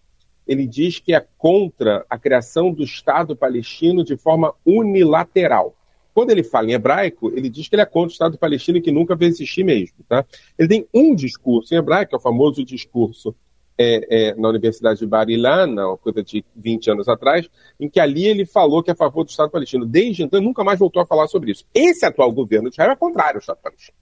ele 0.47 0.65
diz 0.65 0.99
que 0.99 1.13
é 1.13 1.25
contra 1.37 2.05
a 2.09 2.17
criação 2.17 2.71
do 2.71 2.83
Estado 2.83 3.35
palestino 3.35 4.03
de 4.03 4.17
forma 4.17 4.53
unilateral. 4.65 5.75
Quando 6.13 6.31
ele 6.31 6.43
fala 6.43 6.71
em 6.71 6.73
hebraico, 6.73 7.31
ele 7.35 7.49
diz 7.49 7.67
que 7.67 7.75
ele 7.75 7.83
é 7.83 7.85
contra 7.85 8.09
o 8.09 8.11
Estado 8.11 8.37
palestino 8.39 8.79
e 8.79 8.81
que 8.81 8.91
nunca 8.91 9.15
vai 9.15 9.27
existir 9.27 9.63
mesmo. 9.63 9.97
Tá? 10.07 10.25
Ele 10.57 10.67
tem 10.67 10.87
um 10.91 11.13
discurso 11.13 11.73
em 11.73 11.77
hebraico, 11.77 12.15
é 12.15 12.17
o 12.17 12.21
famoso 12.21 12.65
discurso 12.65 13.35
é, 13.77 14.29
é, 14.29 14.35
na 14.35 14.49
Universidade 14.49 14.99
de 14.99 15.05
Bar 15.05 15.29
Ilan, 15.29 15.67
uma 15.67 15.97
coisa 15.97 16.23
de 16.23 16.43
20 16.55 16.91
anos 16.91 17.07
atrás, 17.07 17.47
em 17.79 17.87
que 17.87 17.99
ali 17.99 18.25
ele 18.25 18.45
falou 18.45 18.81
que 18.81 18.89
é 18.89 18.93
a 18.93 18.97
favor 18.97 19.23
do 19.23 19.29
Estado 19.29 19.51
palestino. 19.51 19.85
Desde 19.85 20.23
então, 20.23 20.41
nunca 20.41 20.63
mais 20.63 20.79
voltou 20.79 21.01
a 21.01 21.05
falar 21.05 21.27
sobre 21.27 21.51
isso. 21.51 21.65
Esse 21.73 22.05
atual 22.05 22.31
governo 22.31 22.69
de 22.69 22.75
Israel 22.75 22.91
é 22.91 22.95
contrário 22.95 23.35
ao 23.35 23.41
Estado 23.41 23.59
palestino. 23.61 23.97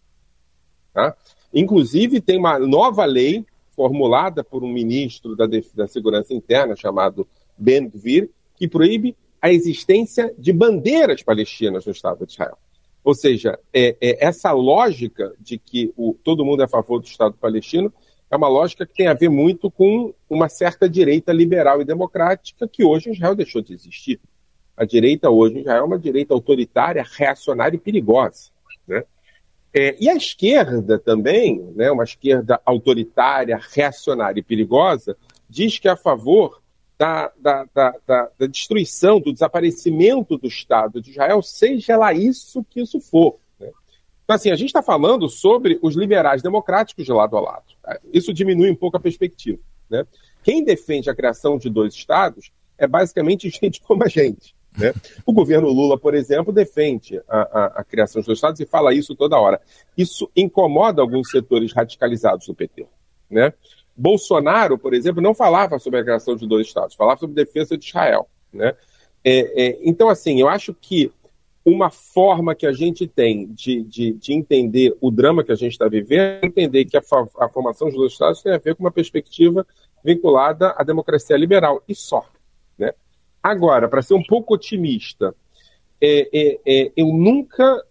Tá? 0.94 1.16
Inclusive, 1.54 2.22
tem 2.22 2.38
uma 2.38 2.58
nova 2.58 3.04
lei 3.04 3.46
formulada 3.76 4.44
por 4.44 4.64
um 4.64 4.72
ministro 4.72 5.36
da, 5.36 5.46
da 5.46 5.88
Segurança 5.88 6.34
Interna, 6.34 6.76
chamado 6.76 7.28
Ben 7.58 7.90
Gvir, 7.90 8.30
que 8.56 8.68
proíbe 8.68 9.16
a 9.42 9.52
existência 9.52 10.34
de 10.38 10.54
bandeiras 10.54 11.22
palestinas 11.22 11.86
no 11.86 11.92
Estado 11.92 12.26
de 12.26 12.32
Israel. 12.32 12.58
Ou 13.04 13.14
seja, 13.14 13.60
é, 13.72 13.96
é 14.02 14.26
essa 14.26 14.52
lógica 14.52 15.34
de 15.40 15.60
que 15.60 15.94
o, 15.96 16.16
todo 16.24 16.44
mundo 16.44 16.62
é 16.62 16.66
a 16.66 16.70
favor 16.70 17.00
do 17.00 17.06
Estado 17.06 17.36
palestino 17.40 17.94
é 18.30 18.36
uma 18.36 18.48
lógica 18.48 18.86
que 18.86 18.94
tem 18.94 19.08
a 19.08 19.14
ver 19.14 19.30
muito 19.30 19.70
com 19.70 20.14
uma 20.30 20.50
certa 20.50 20.90
direita 20.90 21.32
liberal 21.32 21.82
e 21.82 21.86
democrática 21.86 22.68
que 22.68 22.84
hoje 22.84 23.10
em 23.10 23.14
Israel 23.14 23.36
deixou 23.36 23.62
de 23.62 23.74
existir. 23.74 24.20
A 24.76 24.84
direita 24.84 25.30
hoje 25.30 25.58
em 25.58 25.62
Israel 25.62 25.84
é 25.84 25.86
uma 25.86 26.00
direita 26.00 26.34
autoritária, 26.34 27.06
reacionária 27.18 27.76
e 27.76 27.80
perigosa. 27.80 28.50
Né? 28.88 29.04
É, 29.74 29.96
e 30.00 30.10
a 30.10 30.16
esquerda 30.16 30.98
também, 30.98 31.62
né, 31.76 31.92
uma 31.92 32.04
esquerda 32.04 32.62
autoritária, 32.66 33.60
reacionária 33.72 34.40
e 34.40 34.44
perigosa, 34.44 35.18
diz 35.50 35.78
que 35.80 35.88
é 35.88 35.92
a 35.92 35.98
favor 35.98 36.62
da, 36.98 37.32
da, 37.38 37.66
da, 37.74 37.94
da, 38.08 38.48
destruição, 38.48 39.20
do 39.20 39.34
desaparecimento 39.34 40.38
do 40.38 40.48
Estado 40.48 41.02
de 41.02 41.12
Israel, 41.12 41.42
seja 41.42 41.98
lá 41.98 42.14
isso 42.14 42.66
que 42.70 42.82
isso 42.82 43.02
for. 43.02 43.38
Então, 44.26 44.36
assim, 44.36 44.52
a 44.52 44.56
gente 44.56 44.70
está 44.70 44.82
falando 44.82 45.30
sobre 45.30 45.80
os 45.84 45.96
liberais 45.96 46.42
democráticos 46.42 47.06
de 47.06 47.14
lado 47.14 47.38
a 47.38 47.40
lado. 47.40 47.66
Isso 48.12 48.34
diminui 48.34 48.72
um 48.72 48.76
pouco 48.76 48.98
a 48.98 49.00
perspectiva. 49.00 49.60
Né? 49.90 50.04
Quem 50.44 50.64
defende 50.64 51.10
a 51.10 51.16
criação 51.16 51.60
de 51.60 51.70
dois 51.70 51.94
estados 51.94 52.52
é 52.76 52.88
basicamente 52.88 53.50
gente 53.62 53.80
como 53.82 54.04
a 54.04 54.08
gente. 54.08 54.56
Né? 54.76 54.94
O 55.26 55.32
governo 55.32 55.70
Lula, 55.70 55.98
por 55.98 56.16
exemplo, 56.16 56.52
defende 56.52 57.22
a, 57.30 57.38
a, 57.38 57.66
a, 57.78 57.84
criação 57.84 58.20
de 58.20 58.26
dois 58.26 58.40
estados 58.40 58.60
e 58.60 58.66
fala 58.66 58.94
isso 58.94 59.16
toda 59.16 59.40
hora. 59.40 59.62
Isso 59.96 60.30
incomoda 60.36 61.04
alguns 61.04 61.30
setores 61.30 61.72
radicalizados 61.72 62.48
do 62.48 62.56
PT. 62.56 62.88
Né? 63.30 63.54
Bolsonaro, 63.96 64.78
por 64.78 64.96
exemplo, 64.96 65.22
não 65.22 65.36
falava 65.36 65.78
sobre 65.78 66.00
a 66.00 66.04
criação 66.04 66.36
de 66.36 66.48
dois 66.48 66.68
estados, 66.68 66.96
falava 66.96 67.20
sobre 67.20 67.36
defesa 67.36 67.78
de 67.78 67.86
Israel. 67.86 68.28
Né? 68.52 68.76
É, 69.24 69.68
é, 69.68 69.80
então, 69.84 70.10
assim, 70.10 70.42
eu 70.42 70.50
acho 70.50 70.74
que 70.74 71.12
uma 71.66 71.90
forma 71.90 72.54
que 72.54 72.68
a 72.68 72.72
gente 72.72 73.08
tem 73.08 73.48
de, 73.48 73.82
de, 73.82 74.14
de 74.14 74.34
entender 74.34 74.96
o 75.02 75.10
drama 75.10 75.44
que 75.44 75.52
a 75.52 75.56
gente 75.56 75.72
está 75.72 75.88
vivendo, 75.88 76.44
entender 76.44 76.86
que 76.86 76.96
a, 76.96 77.02
a, 77.40 77.50
formação 77.50 77.88
dos 77.88 77.98
dois 77.98 78.12
Estados 78.12 78.44
tem 78.44 78.54
a 78.54 78.60
ver 78.60 78.76
com 78.76 78.84
uma 78.84 78.92
perspectiva 78.92 79.66
vinculada 80.04 80.76
à 80.78 80.84
democracia 80.84 81.36
liberal, 81.36 81.84
e 81.88 81.96
só. 81.96 82.24
Né? 82.78 82.94
Agora, 83.42 83.90
para 83.90 84.04
ser 84.04 84.14
um 84.14 84.22
pouco 84.22 84.54
otimista, 84.54 85.36
é, 86.00 86.30
é, 86.32 86.60
é, 86.66 86.92
eu 86.96 87.08
nunca, 87.08 87.84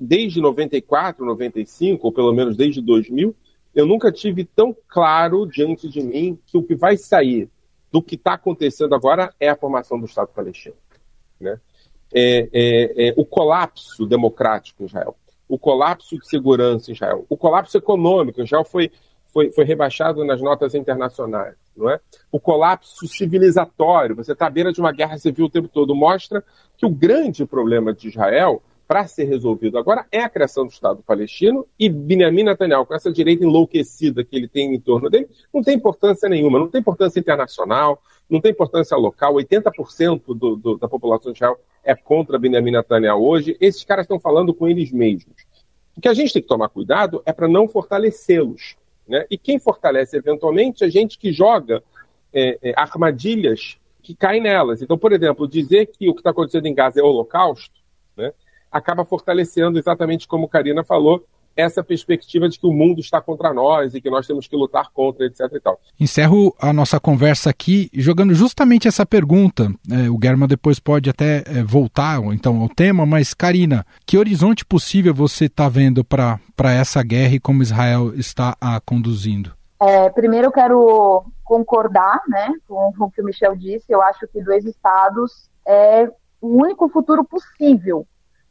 desde 0.00 0.40
94, 0.40 1.22
95, 1.22 2.06
ou 2.06 2.12
pelo 2.12 2.32
menos 2.32 2.56
desde 2.56 2.80
2000, 2.80 3.36
eu 3.74 3.84
nunca 3.84 4.10
tive 4.10 4.46
tão 4.46 4.74
claro 4.88 5.44
diante 5.46 5.86
de 5.86 6.00
mim 6.00 6.38
que 6.46 6.56
o 6.56 6.62
que 6.62 6.74
vai 6.74 6.96
sair 6.96 7.50
do 7.92 8.02
que 8.02 8.14
está 8.14 8.34
acontecendo 8.34 8.94
agora 8.94 9.34
é 9.38 9.50
a 9.50 9.56
formação 9.56 9.98
do 9.98 10.06
Estado 10.06 10.28
palestino. 10.28 10.76
Né? 11.38 11.60
É, 12.12 12.48
é, 12.52 13.08
é, 13.08 13.14
o 13.16 13.24
colapso 13.24 14.06
democrático 14.06 14.82
em 14.82 14.86
Israel, 14.86 15.16
o 15.48 15.58
colapso 15.58 16.18
de 16.18 16.28
segurança 16.28 16.90
em 16.90 16.94
Israel, 16.94 17.24
o 17.28 17.36
colapso 17.36 17.76
econômico. 17.76 18.42
Israel 18.42 18.64
foi, 18.64 18.90
foi, 19.32 19.50
foi 19.52 19.64
rebaixado 19.64 20.24
nas 20.24 20.40
notas 20.40 20.74
internacionais, 20.74 21.54
não 21.76 21.90
é? 21.90 22.00
O 22.30 22.40
colapso 22.40 23.06
civilizatório, 23.06 24.16
você 24.16 24.32
está 24.32 24.46
à 24.46 24.50
beira 24.50 24.72
de 24.72 24.80
uma 24.80 24.92
guerra 24.92 25.18
civil 25.18 25.46
o 25.46 25.50
tempo 25.50 25.68
todo, 25.68 25.94
mostra 25.94 26.44
que 26.76 26.86
o 26.86 26.90
grande 26.90 27.46
problema 27.46 27.92
de 27.92 28.08
Israel 28.08 28.62
para 28.88 29.06
ser 29.06 29.24
resolvido 29.24 29.76
agora 29.76 30.06
é 30.10 30.20
a 30.20 30.30
criação 30.30 30.64
do 30.64 30.72
Estado 30.72 31.02
palestino 31.06 31.66
e 31.78 31.90
Benjamin 31.90 32.44
Netanyahu, 32.44 32.86
com 32.86 32.94
essa 32.94 33.12
direita 33.12 33.44
enlouquecida 33.44 34.24
que 34.24 34.34
ele 34.34 34.48
tem 34.48 34.74
em 34.74 34.80
torno 34.80 35.10
dele, 35.10 35.28
não 35.52 35.62
tem 35.62 35.76
importância 35.76 36.26
nenhuma, 36.26 36.58
não 36.58 36.68
tem 36.68 36.80
importância 36.80 37.20
internacional, 37.20 38.02
não 38.30 38.40
tem 38.40 38.50
importância 38.50 38.96
local. 38.96 39.34
80% 39.34 40.22
do, 40.28 40.56
do, 40.56 40.78
da 40.78 40.88
população 40.88 41.32
Israel 41.32 41.60
é 41.84 41.94
contra 41.94 42.38
Benjamin 42.38 42.70
Netanyahu 42.70 43.22
hoje. 43.22 43.58
Esses 43.60 43.84
caras 43.84 44.04
estão 44.04 44.18
falando 44.18 44.54
com 44.54 44.66
eles 44.66 44.90
mesmos. 44.90 45.46
O 45.94 46.00
que 46.00 46.08
a 46.08 46.14
gente 46.14 46.32
tem 46.32 46.40
que 46.40 46.48
tomar 46.48 46.70
cuidado 46.70 47.22
é 47.26 47.32
para 47.32 47.46
não 47.46 47.68
fortalecê-los. 47.68 48.76
Né? 49.06 49.26
E 49.30 49.36
quem 49.36 49.58
fortalece 49.58 50.16
eventualmente 50.16 50.82
é 50.82 50.88
gente 50.88 51.18
que 51.18 51.30
joga 51.30 51.82
é, 52.32 52.58
é, 52.62 52.74
armadilhas 52.74 53.76
que 54.02 54.14
caem 54.14 54.40
nelas. 54.40 54.80
Então, 54.80 54.96
por 54.96 55.12
exemplo, 55.12 55.46
dizer 55.46 55.86
que 55.86 56.08
o 56.08 56.14
que 56.14 56.20
está 56.20 56.30
acontecendo 56.30 56.66
em 56.66 56.74
Gaza 56.74 57.00
é 57.00 57.02
holocausto, 57.02 57.78
né, 58.16 58.32
acaba 58.70 59.04
fortalecendo 59.04 59.78
exatamente 59.78 60.26
como 60.26 60.48
Karina 60.48 60.84
falou, 60.84 61.24
essa 61.58 61.82
perspectiva 61.82 62.48
de 62.48 62.56
que 62.56 62.66
o 62.66 62.72
mundo 62.72 63.00
está 63.00 63.20
contra 63.20 63.52
nós 63.52 63.92
e 63.92 64.00
que 64.00 64.08
nós 64.08 64.24
temos 64.28 64.46
que 64.46 64.54
lutar 64.54 64.90
contra, 64.94 65.26
etc. 65.26 65.40
E 65.52 65.60
tal. 65.60 65.80
Encerro 65.98 66.54
a 66.60 66.72
nossa 66.72 67.00
conversa 67.00 67.50
aqui 67.50 67.90
jogando 67.92 68.32
justamente 68.32 68.86
essa 68.86 69.04
pergunta. 69.04 69.68
É, 69.90 70.08
o 70.08 70.16
Germa 70.22 70.46
depois 70.46 70.78
pode 70.78 71.10
até 71.10 71.42
é, 71.46 71.62
voltar 71.64 72.20
então 72.32 72.62
ao 72.62 72.68
tema, 72.68 73.04
mas 73.04 73.34
Karina, 73.34 73.84
que 74.06 74.16
horizonte 74.16 74.64
possível 74.64 75.12
você 75.12 75.46
está 75.46 75.68
vendo 75.68 76.04
para 76.04 76.38
essa 76.72 77.02
guerra 77.02 77.34
e 77.34 77.40
como 77.40 77.62
Israel 77.62 78.14
está 78.14 78.56
a 78.60 78.80
conduzindo? 78.80 79.52
É, 79.80 80.10
primeiro 80.10 80.46
eu 80.46 80.52
quero 80.52 81.24
concordar 81.42 82.22
né, 82.28 82.52
com, 82.68 82.92
com 82.96 83.04
o 83.06 83.10
que 83.10 83.20
o 83.20 83.24
Michel 83.24 83.56
disse. 83.56 83.86
Eu 83.88 84.00
acho 84.00 84.28
que 84.28 84.40
dois 84.42 84.64
estados 84.64 85.50
é 85.66 86.08
o 86.40 86.62
único 86.62 86.88
futuro 86.88 87.24
possível 87.24 88.06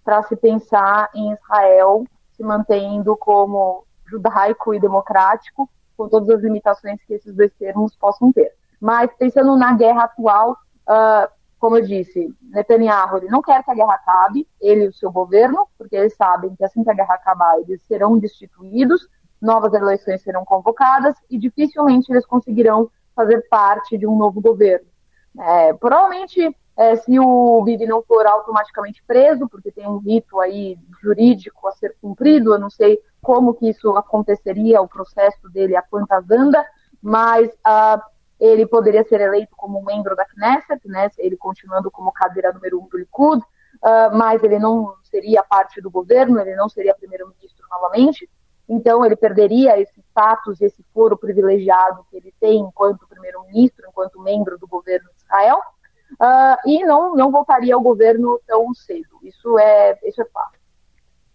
para 0.08 0.24
se 0.24 0.38
pensar 0.38 1.10
em 1.14 1.34
Israel 1.34 2.06
se 2.32 2.42
mantendo 2.42 3.18
como 3.18 3.84
judaico 4.06 4.74
e 4.74 4.80
democrático, 4.80 5.70
com 5.98 6.08
todas 6.08 6.30
as 6.30 6.42
limitações 6.42 7.04
que 7.04 7.16
esses 7.16 7.36
dois 7.36 7.52
termos 7.56 7.94
possam 7.98 8.32
ter. 8.32 8.54
Mas 8.80 9.12
pensando 9.20 9.58
na 9.58 9.74
guerra 9.74 10.06
atual, 10.06 10.54
uh, 10.88 11.30
como 11.60 11.76
eu 11.76 11.86
disse, 11.86 12.34
Netanyahu 12.42 13.18
ele 13.18 13.28
não 13.28 13.42
quer 13.42 13.62
que 13.66 13.70
a 13.70 13.76
guerra 13.76 13.96
acabe, 13.96 14.48
ele 14.62 14.86
e 14.86 14.88
o 14.88 14.94
seu 14.94 15.12
governo, 15.12 15.68
porque 15.78 15.98
eles 15.98 16.16
sabem 16.16 16.56
que 16.56 16.64
assim 16.64 16.86
que 16.86 16.90
a 16.90 16.94
guerra 16.94 17.16
acabar, 17.16 17.60
eles 17.60 17.82
serão 17.82 18.18
destituídos, 18.18 19.10
novas 19.42 19.74
eleições 19.74 20.22
serão 20.22 20.46
convocadas 20.46 21.18
e 21.30 21.38
dificilmente 21.38 22.10
eles 22.14 22.26
conseguirão 22.26 22.90
fazer 23.14 23.46
parte 23.50 23.98
de 23.98 24.08
um 24.08 24.16
novo 24.16 24.40
governo. 24.40 24.88
É, 25.38 25.74
provavelmente 25.74 26.56
é, 26.78 26.96
se 26.96 27.20
o 27.20 27.62
Bibi 27.64 27.88
não 27.88 28.04
for 28.04 28.28
automaticamente 28.28 29.04
preso, 29.06 29.50
porque 29.50 29.72
tem 29.72 29.88
um 29.88 29.98
rito 29.98 30.40
aí 30.40 30.78
jurídico 31.02 31.68
a 31.68 31.72
ser 31.72 31.96
cumprido, 32.00 32.54
eu 32.54 32.60
não 32.60 32.70
sei 32.70 33.02
como 33.20 33.56
que 33.56 33.68
isso 33.68 33.90
aconteceria, 33.98 34.80
o 34.80 34.88
processo 34.88 35.50
dele, 35.50 35.76
a 35.76 35.82
quantas 35.82 36.30
anda, 36.30 36.64
mas 37.02 37.50
uh, 37.50 38.00
ele 38.40 38.68
poderia 38.68 39.04
ser 39.04 39.22
eleito 39.22 39.56
como 39.58 39.84
membro 39.84 40.16
da 40.16 40.24
Knesset, 40.26 40.88
né, 40.88 41.10
ele 41.18 41.36
continuando 41.36 41.90
como 41.90 42.12
cadeira 42.12 42.54
número 42.54 42.80
um 42.80 42.88
do 42.88 42.98
Likud, 42.98 43.42
uh, 43.42 44.16
mas 44.16 44.44
ele 44.44 44.60
não 44.60 44.94
seria 45.02 45.42
parte 45.44 45.82
do 45.82 45.90
governo, 45.90 46.40
ele 46.40 46.56
não 46.56 46.70
seria 46.70 46.94
primeiro-ministro 46.94 47.66
novamente, 47.72 48.30
então 48.70 49.04
ele 49.04 49.16
perderia 49.16 49.80
esse 49.80 50.00
status, 50.12 50.62
esse 50.62 50.84
foro 50.94 51.18
privilegiado 51.18 52.06
que 52.12 52.18
ele 52.18 52.32
tem 52.40 52.60
enquanto 52.60 53.08
primeiro-ministro, 53.08 53.84
enquanto 53.90 54.22
membro 54.22 54.60
do 54.60 54.68
governo 54.68 55.10
de 55.10 55.24
Israel, 55.24 55.60
uh, 56.14 56.58
e 56.66 56.84
não, 56.86 57.16
não 57.16 57.32
voltaria 57.32 57.76
ao 57.76 57.82
governo 57.82 58.40
tão 58.46 58.74
cedo. 58.74 59.20
Isso 59.24 59.58
é, 59.60 59.98
isso 60.04 60.22
é 60.22 60.26
fato. 60.26 60.58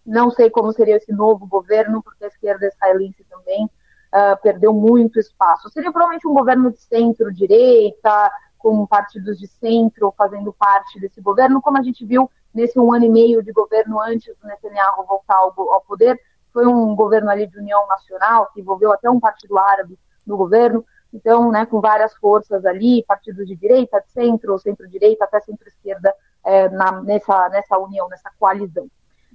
Não 0.05 0.29
sei 0.29 0.49
como 0.49 0.73
seria 0.73 0.97
esse 0.97 1.11
novo 1.11 1.45
governo, 1.47 2.03
porque 2.03 2.25
a 2.25 2.27
esquerda 2.27 2.67
israelense 2.67 3.23
também 3.29 3.65
uh, 3.65 4.41
perdeu 4.41 4.73
muito 4.73 5.19
espaço. 5.19 5.69
Seria 5.69 5.91
provavelmente 5.91 6.27
um 6.27 6.33
governo 6.33 6.71
de 6.71 6.79
centro-direita, 6.79 8.31
com 8.57 8.85
partidos 8.85 9.37
de 9.37 9.47
centro 9.47 10.13
fazendo 10.17 10.53
parte 10.53 10.99
desse 10.99 11.19
governo, 11.19 11.61
como 11.61 11.77
a 11.77 11.83
gente 11.83 12.05
viu 12.05 12.29
nesse 12.53 12.79
um 12.79 12.93
ano 12.93 13.05
e 13.05 13.09
meio 13.09 13.43
de 13.43 13.51
governo 13.51 13.99
antes 13.99 14.33
do 14.37 14.47
Netanyahu 14.47 15.05
voltar 15.05 15.35
ao, 15.35 15.53
ao 15.71 15.81
poder. 15.81 16.19
Foi 16.53 16.65
um 16.65 16.95
governo 16.95 17.29
ali 17.29 17.47
de 17.47 17.57
união 17.57 17.85
nacional, 17.87 18.49
que 18.53 18.61
envolveu 18.61 18.93
até 18.93 19.09
um 19.09 19.19
partido 19.19 19.57
árabe 19.57 19.97
no 20.25 20.37
governo. 20.37 20.85
Então, 21.13 21.51
né, 21.51 21.65
com 21.65 21.79
várias 21.79 22.15
forças 22.15 22.65
ali, 22.65 23.05
partidos 23.07 23.45
de 23.45 23.55
direita, 23.55 24.01
de 24.01 24.11
centro, 24.11 24.57
centro-direita, 24.57 25.25
até 25.25 25.39
centro-esquerda, 25.41 26.13
é, 26.43 26.67
nessa, 27.03 27.49
nessa 27.49 27.77
união, 27.77 28.09
nessa 28.09 28.29
coalizão. 28.39 28.85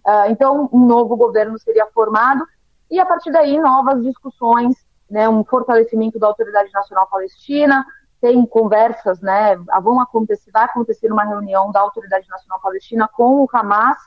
Uh, 0.07 0.31
então, 0.31 0.69
um 0.73 0.87
novo 0.87 1.17
governo 1.17 1.59
seria 1.59 1.87
formado 1.87 2.45
e, 2.91 2.99
a 2.99 3.07
partir 3.07 3.31
daí, 3.31 3.59
novas 3.59 4.03
discussões, 4.03 4.75
né, 5.11 5.29
um 5.29 5.45
fortalecimento 5.45 6.19
da 6.19 6.27
Autoridade 6.27 6.71
Nacional 6.73 7.07
Palestina, 7.09 7.85
tem 8.21 8.45
conversas, 8.47 9.21
né, 9.21 9.57
vão 9.83 10.01
acontecer, 10.01 10.51
vai 10.51 10.65
acontecer 10.65 11.13
uma 11.13 11.25
reunião 11.25 11.71
da 11.71 11.81
Autoridade 11.81 12.27
Nacional 12.29 12.61
Palestina 12.61 13.09
com 13.09 13.43
o 13.43 13.49
Hamas, 13.53 13.99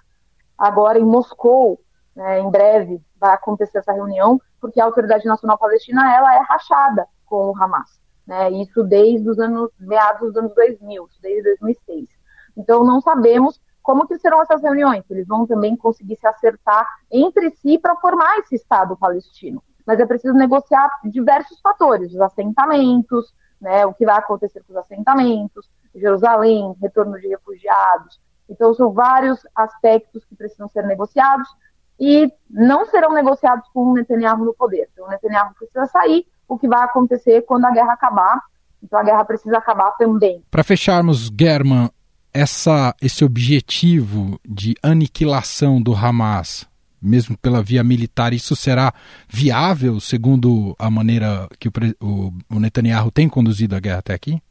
agora 0.58 1.00
em 1.00 1.06
Moscou, 1.06 1.80
né, 2.16 2.40
em 2.40 2.50
breve 2.50 3.02
vai 3.20 3.34
acontecer 3.34 3.78
essa 3.78 3.94
reunião, 3.94 4.42
porque 4.60 4.82
a 4.82 4.86
Autoridade 4.86 5.26
Nacional 5.26 5.58
Palestina, 5.58 6.14
ela 6.14 6.36
é 6.36 6.40
rachada, 6.40 7.08
com 7.32 7.50
o 7.50 7.58
Hamas. 7.58 8.02
Né? 8.28 8.52
Isso 8.52 8.84
desde 8.84 9.28
os 9.30 9.40
anos 9.40 9.72
meados 9.80 10.34
dos 10.34 10.38
anos 10.38 10.54
2000, 10.54 11.08
desde 11.22 11.56
2006. 11.58 12.10
Então 12.58 12.84
não 12.84 13.00
sabemos 13.00 13.62
como 13.82 14.06
que 14.06 14.20
serão 14.20 14.42
essas 14.42 14.62
reuniões. 14.62 15.10
Eles 15.10 15.26
vão 15.26 15.48
também 15.48 15.78
conseguir 15.78 16.18
se 16.18 16.28
acertar 16.28 16.86
entre 17.10 17.50
si 17.52 17.80
para 17.80 17.96
formar 17.96 18.40
esse 18.40 18.56
Estado 18.56 18.98
palestino. 18.98 19.64
Mas 19.88 20.00
é 20.00 20.06
preciso 20.06 20.34
negociar 20.34 20.90
diversos 21.06 21.60
fatores, 21.62 22.14
os 22.14 22.20
assentamentos, 22.20 23.34
né, 23.60 23.86
o 23.86 23.94
que 23.94 24.06
vai 24.06 24.18
acontecer 24.18 24.62
com 24.64 24.74
os 24.74 24.78
assentamentos, 24.78 25.72
Jerusalém, 25.96 26.76
retorno 26.82 27.20
de 27.20 27.28
refugiados. 27.28 28.20
Então 28.50 28.74
são 28.74 28.92
vários 28.92 29.40
aspectos 29.56 30.26
que 30.26 30.36
precisam 30.36 30.68
ser 30.68 30.86
negociados 30.86 31.48
e 32.02 32.34
não 32.50 32.84
serão 32.88 33.14
negociados 33.14 33.70
com 33.72 33.92
o 33.92 33.94
Netanyahu 33.94 34.44
no 34.44 34.56
poder. 34.56 34.90
Então 34.92 35.06
o 35.06 35.10
Netanyahu 35.10 35.54
precisa 35.54 35.86
sair, 35.86 36.26
o 36.48 36.58
que 36.58 36.68
vai 36.68 36.84
acontecer 36.84 37.44
quando 37.44 37.66
a 37.66 37.72
guerra 37.72 37.94
acabar. 37.94 38.42
Então 38.84 38.98
a 38.98 39.04
guerra 39.04 39.24
precisa 39.24 39.60
acabar 39.60 39.92
também. 39.92 40.44
Para 40.50 40.64
fecharmos, 40.64 41.30
German, 41.40 41.92
essa, 42.34 42.96
esse 43.00 43.24
objetivo 43.24 44.40
de 44.44 44.74
aniquilação 44.82 45.80
do 45.80 45.94
Hamas, 45.94 46.68
mesmo 47.00 47.38
pela 47.38 47.62
via 47.62 47.84
militar, 47.84 48.34
isso 48.34 48.56
será 48.56 48.92
viável 49.30 50.00
segundo 50.00 50.76
a 50.80 50.90
maneira 50.90 51.48
que 51.60 51.68
o, 51.68 51.72
o, 52.02 52.34
o 52.56 52.60
Netanyahu 52.60 53.12
tem 53.12 53.30
conduzido 53.30 53.76
a 53.76 53.80
guerra 53.80 54.00
até 54.00 54.16
aqui? 54.16 54.42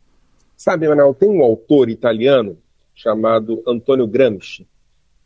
Sabe, 0.56 0.88
Manuel, 0.88 1.14
tem 1.14 1.28
um 1.28 1.42
autor 1.42 1.90
italiano 1.90 2.56
chamado 2.94 3.60
Antonio 3.66 4.06
Gramsci, 4.06 4.68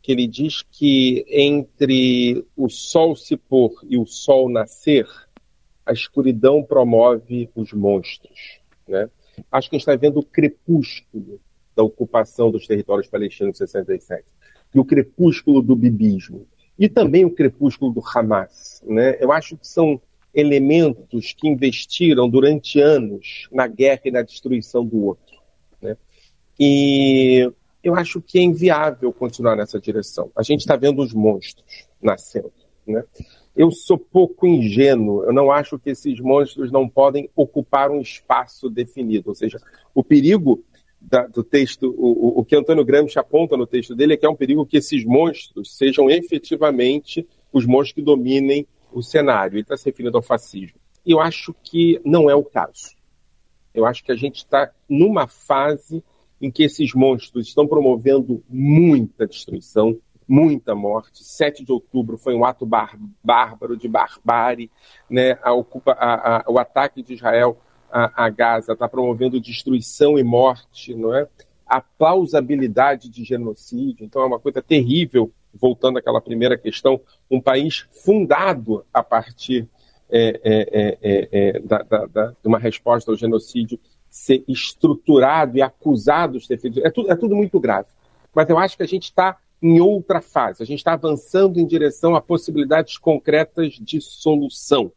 que 0.05 0.11
ele 0.11 0.27
diz 0.27 0.61
que 0.61 1.25
entre 1.27 2.45
o 2.55 2.69
sol 2.69 3.15
se 3.15 3.35
pôr 3.35 3.71
e 3.89 3.97
o 3.97 4.05
sol 4.05 4.47
nascer, 4.47 5.07
a 5.83 5.91
escuridão 5.91 6.61
promove 6.61 7.49
os 7.55 7.73
monstros. 7.73 8.59
Né? 8.87 9.09
Acho 9.51 9.67
que 9.67 9.75
a 9.75 9.79
gente 9.79 9.81
está 9.81 9.95
vendo 9.95 10.19
o 10.19 10.23
crepúsculo 10.23 11.41
da 11.75 11.81
ocupação 11.81 12.51
dos 12.51 12.67
territórios 12.67 13.07
palestinos 13.07 13.55
em 13.55 13.65
67 13.65 14.23
e 14.75 14.79
o 14.79 14.85
crepúsculo 14.85 15.59
do 15.59 15.75
bibismo 15.75 16.45
e 16.77 16.87
também 16.87 17.25
o 17.25 17.31
crepúsculo 17.31 17.91
do 17.91 18.03
Hamas. 18.05 18.83
Né? 18.85 19.17
Eu 19.19 19.31
acho 19.31 19.57
que 19.57 19.67
são 19.67 19.99
elementos 20.35 21.33
que 21.33 21.47
investiram 21.47 22.29
durante 22.29 22.79
anos 22.79 23.49
na 23.51 23.65
guerra 23.65 24.01
e 24.05 24.11
na 24.11 24.21
destruição 24.21 24.85
do 24.85 25.03
outro. 25.03 25.41
Né? 25.81 25.97
E 26.59 27.51
eu 27.85 27.95
acho 27.95 28.19
que 28.19 28.39
é 28.39 28.41
inviável 28.41 29.13
continuar 29.13 29.55
nessa 29.55 29.79
direção. 29.79 30.31
A 30.35 30.43
gente 30.43 30.61
está 30.61 30.75
vendo 30.75 31.01
os 31.01 31.13
monstros 31.13 31.87
nascendo. 32.01 32.51
Né? 32.85 33.03
eu 33.55 33.71
sou 33.71 33.97
pouco 33.97 34.45
ingênuo. 34.45 35.23
Eu 35.23 35.31
não 35.31 35.51
acho 35.51 35.79
que 35.79 35.91
esses 35.91 36.19
monstros 36.19 36.71
não 36.71 36.89
podem 36.89 37.29
ocupar 37.35 37.89
um 37.89 38.01
espaço 38.01 38.69
definido. 38.69 39.29
Ou 39.29 39.35
seja, 39.35 39.59
o 39.93 40.03
perigo 40.03 40.63
da, 40.99 41.25
do 41.25 41.43
texto, 41.43 41.95
o, 41.97 42.39
o, 42.39 42.43
que 42.43 42.55
Antônio 42.55 42.83
Gramsci 42.83 43.17
aponta 43.17 43.55
no 43.55 43.65
texto 43.65 43.95
dele 43.95 44.13
é 44.13 44.17
que 44.17 44.25
é 44.25 44.29
um 44.29 44.35
perigo 44.35 44.65
que 44.65 44.77
esses 44.77 45.05
monstros 45.05 45.77
sejam 45.77 46.09
efetivamente 46.09 47.25
os 47.53 47.65
monstros 47.65 47.93
que 47.93 48.01
dominem 48.01 48.67
o 48.91 49.01
cenário. 49.01 49.55
Ele 49.55 49.61
está 49.61 49.77
se 49.77 49.85
referindo 49.85 50.17
ao 50.17 50.23
fascismo. 50.23 50.77
E 51.05 51.11
eu 51.11 51.21
acho 51.21 51.55
que 51.63 52.01
não 52.03 52.29
é 52.29 52.35
o 52.35 52.43
caso. 52.43 52.95
Eu 53.73 53.85
acho 53.85 54.03
que 54.03 54.11
a 54.11 54.15
gente 54.15 54.37
está 54.37 54.71
numa 54.89 55.27
fase 55.27 56.03
em 56.45 56.51
que 56.51 56.61
esses 56.61 56.93
monstros 56.93 57.47
estão 57.47 57.67
promovendo 57.67 58.43
muita 58.47 59.25
destruição, 59.25 59.97
muita 60.27 60.75
morte. 60.75 61.23
7 61.23 61.65
de 61.65 61.71
outubro 61.71 62.19
foi 62.19 62.35
um 62.35 62.45
ato 62.45 62.67
bar 62.67 62.95
bárbaro 63.23 63.75
de 63.75 63.87
barbárie, 63.87 64.69
né? 65.09 65.39
A 65.41 65.53
ocupa, 65.53 65.93
a, 65.93 66.37
a, 66.37 66.43
o 66.47 66.59
ataque 66.59 67.01
de 67.01 67.15
Israel 67.15 67.57
a, 67.91 68.29
Gaza 68.29 68.73
está 68.73 68.87
promovendo 68.87 69.41
destruição 69.41 70.19
e 70.19 70.23
morte, 70.23 70.93
não 70.93 71.15
é? 71.15 71.27
A 71.65 71.81
plausibilidade 71.81 73.09
de 73.09 73.23
genocídio, 73.23 74.05
então 74.05 74.21
é 74.21 74.25
uma 74.25 74.39
coisa 74.39 74.61
terrível. 74.61 75.31
Voltando 75.51 75.97
àquela 75.97 76.21
primeira 76.21 76.57
questão, 76.57 77.01
um 77.31 77.41
país 77.41 77.87
fundado 78.03 78.85
a 78.93 79.01
partir 79.01 79.67
é, 80.11 80.39
é, 80.43 80.97
é, 81.01 81.29
é 81.31 81.59
da, 81.61 81.81
da, 81.81 82.05
da, 82.05 82.27
de 82.27 82.47
uma 82.47 82.59
resposta 82.59 83.09
ao 83.09 83.17
genocídio 83.17 83.79
ser 84.15 84.45
estruturado 84.47 85.57
e 85.57 85.61
acusado 85.61 86.39
de 86.39 86.47
ter 86.47 86.57
feito. 86.57 86.79
É 86.79 86.89
tudo, 86.89 87.11
é 87.11 87.15
tudo 87.17 87.35
muito 87.35 87.59
grave. 87.59 87.89
Mas 88.33 88.49
eu 88.49 88.57
acho 88.57 88.77
que 88.77 88.83
a 88.83 88.87
gente 88.87 89.03
está 89.03 89.37
em 89.61 89.81
outra 89.81 90.21
fase. 90.21 90.63
A 90.63 90.65
gente 90.65 90.79
está 90.79 90.93
avançando 90.93 91.59
em 91.59 91.67
direção 91.67 92.15
a 92.15 92.21
possibilidades 92.21 92.97
concretas 92.97 93.73
de 93.73 93.99
solução. 93.99 94.89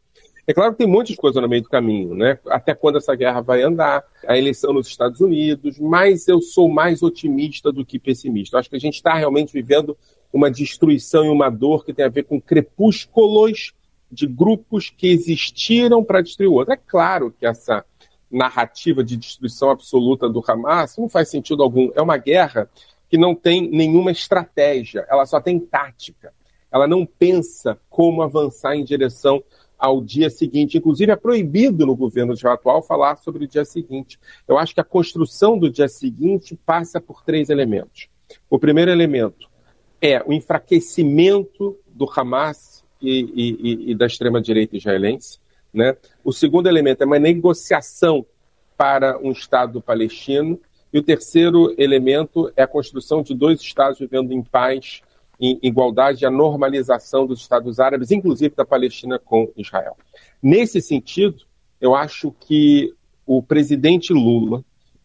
É 0.47 0.53
claro 0.53 0.71
que 0.71 0.77
tem 0.77 0.87
um 0.87 0.91
monte 0.91 1.11
de 1.11 1.17
coisa 1.17 1.41
no 1.41 1.49
meio 1.49 1.61
do 1.61 1.69
caminho, 1.69 2.15
né? 2.15 2.39
Até 2.47 2.73
quando 2.73 2.97
essa 2.97 3.13
guerra 3.13 3.41
vai 3.41 3.61
andar, 3.61 4.05
a 4.25 4.37
eleição 4.37 4.71
nos 4.71 4.87
Estados 4.87 5.19
Unidos, 5.19 5.77
mas 5.79 6.25
eu 6.29 6.41
sou 6.41 6.69
mais 6.69 7.03
otimista 7.03 7.73
do 7.73 7.85
que 7.85 7.99
pessimista. 7.99 8.55
Eu 8.55 8.61
acho 8.61 8.69
que 8.69 8.77
a 8.77 8.79
gente 8.79 8.95
está 8.95 9.15
realmente 9.15 9.51
vivendo 9.51 9.97
uma 10.31 10.49
destruição 10.49 11.25
e 11.25 11.29
uma 11.29 11.49
dor 11.49 11.83
que 11.83 11.93
tem 11.93 12.05
a 12.05 12.09
ver 12.09 12.23
com 12.23 12.39
crepúsculos 12.39 13.73
de 14.09 14.25
grupos 14.25 14.89
que 14.89 15.07
existiram 15.07 16.05
para 16.05 16.21
destruir 16.21 16.47
o 16.47 16.53
outro. 16.53 16.73
É 16.73 16.77
claro 16.77 17.33
que 17.37 17.45
essa 17.45 17.83
narrativa 18.31 19.03
de 19.03 19.17
destruição 19.17 19.69
absoluta 19.69 20.29
do 20.29 20.43
Hamas 20.47 20.97
não 20.97 21.09
faz 21.09 21.29
sentido 21.29 21.63
algum. 21.63 21.91
É 21.95 22.01
uma 22.01 22.17
guerra 22.17 22.69
que 23.09 23.17
não 23.17 23.33
tem 23.33 23.69
nenhuma 23.69 24.11
estratégia, 24.11 25.05
ela 25.09 25.25
só 25.25 25.41
tem 25.41 25.59
tática. 25.59 26.31
Ela 26.71 26.87
não 26.87 27.05
pensa 27.05 27.79
como 27.89 28.21
avançar 28.21 28.75
em 28.75 28.83
direção 28.83 29.43
ao 29.77 30.01
dia 30.01 30.29
seguinte. 30.29 30.77
Inclusive, 30.77 31.11
é 31.11 31.15
proibido 31.15 31.85
no 31.85 31.95
governo 31.95 32.35
de 32.35 32.45
atual 32.47 32.83
falar 32.83 33.17
sobre 33.17 33.45
o 33.45 33.47
dia 33.47 33.65
seguinte. 33.65 34.19
Eu 34.47 34.57
acho 34.57 34.75
que 34.75 34.81
a 34.81 34.83
construção 34.83 35.57
do 35.57 35.69
dia 35.69 35.87
seguinte 35.87 36.59
passa 36.65 37.01
por 37.01 37.23
três 37.23 37.49
elementos. 37.49 38.07
O 38.49 38.59
primeiro 38.59 38.91
elemento 38.91 39.49
é 40.01 40.21
o 40.23 40.31
enfraquecimento 40.31 41.77
do 41.87 42.07
Hamas 42.15 42.83
e, 43.01 43.19
e, 43.33 43.91
e 43.91 43.95
da 43.95 44.05
extrema-direita 44.05 44.77
israelense. 44.77 45.39
Né? 45.73 45.95
O 46.23 46.31
segundo 46.31 46.67
elemento 46.67 47.03
é 47.03 47.05
uma 47.05 47.19
negociação 47.19 48.25
para 48.77 49.19
um 49.19 49.31
Estado 49.31 49.81
palestino. 49.81 50.59
E 50.91 50.97
o 50.97 51.03
terceiro 51.03 51.73
elemento 51.77 52.51
é 52.55 52.63
a 52.63 52.67
construção 52.67 53.21
de 53.21 53.35
dois 53.35 53.61
Estados 53.61 53.99
vivendo 53.99 54.31
em 54.31 54.41
paz 54.41 55.01
em 55.39 55.57
igualdade 55.63 56.23
e 56.23 56.27
a 56.27 56.31
normalização 56.31 57.25
dos 57.25 57.39
Estados 57.39 57.79
Árabes, 57.79 58.11
inclusive 58.11 58.53
da 58.55 58.65
Palestina 58.65 59.17
com 59.17 59.49
Israel. 59.55 59.95
Nesse 60.43 60.81
sentido, 60.81 61.43
eu 61.79 61.95
acho 61.95 62.31
que 62.41 62.93
o 63.25 63.41
presidente 63.41 64.11
Lula, 64.11 64.63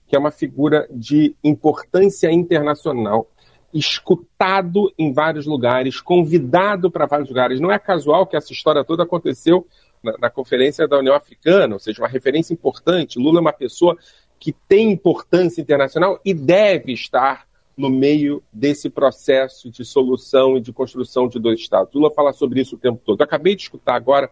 que 0.08 0.16
é 0.16 0.18
uma 0.18 0.32
figura 0.32 0.88
de 0.90 1.36
importância 1.44 2.32
internacional, 2.32 3.30
escutado 3.72 4.92
em 4.98 5.12
vários 5.12 5.46
lugares, 5.46 6.00
convidado 6.00 6.90
para 6.90 7.06
vários 7.06 7.28
lugares. 7.28 7.60
Não 7.60 7.70
é 7.70 7.78
casual 7.78 8.26
que 8.26 8.36
essa 8.36 8.52
história 8.52 8.84
toda 8.84 9.02
aconteceu 9.02 9.66
na, 10.04 10.18
na, 10.18 10.30
Conferência 10.30 10.86
da 10.86 10.98
União 10.98 11.14
Africana, 11.14 11.74
ou 11.74 11.80
seja, 11.80 12.02
uma 12.02 12.08
referência 12.08 12.52
importante. 12.52 13.18
Lula 13.18 13.38
é 13.38 13.40
uma 13.40 13.52
pessoa 13.52 13.96
que 14.38 14.52
tem 14.68 14.92
importância 14.92 15.60
internacional 15.60 16.20
e 16.24 16.34
deve 16.34 16.92
estar 16.92 17.46
no 17.76 17.90
meio 17.90 18.42
desse 18.52 18.88
processo 18.88 19.70
de 19.70 19.84
solução 19.84 20.56
e 20.56 20.60
de 20.60 20.72
construção 20.72 21.26
de 21.26 21.38
dois 21.38 21.58
Estados. 21.58 21.92
Lula 21.94 22.10
fala 22.10 22.32
sobre 22.32 22.60
isso 22.60 22.76
o 22.76 22.78
tempo 22.78 23.00
todo. 23.04 23.20
Eu 23.20 23.24
acabei 23.24 23.56
de 23.56 23.62
escutar 23.62 23.94
agora 23.94 24.30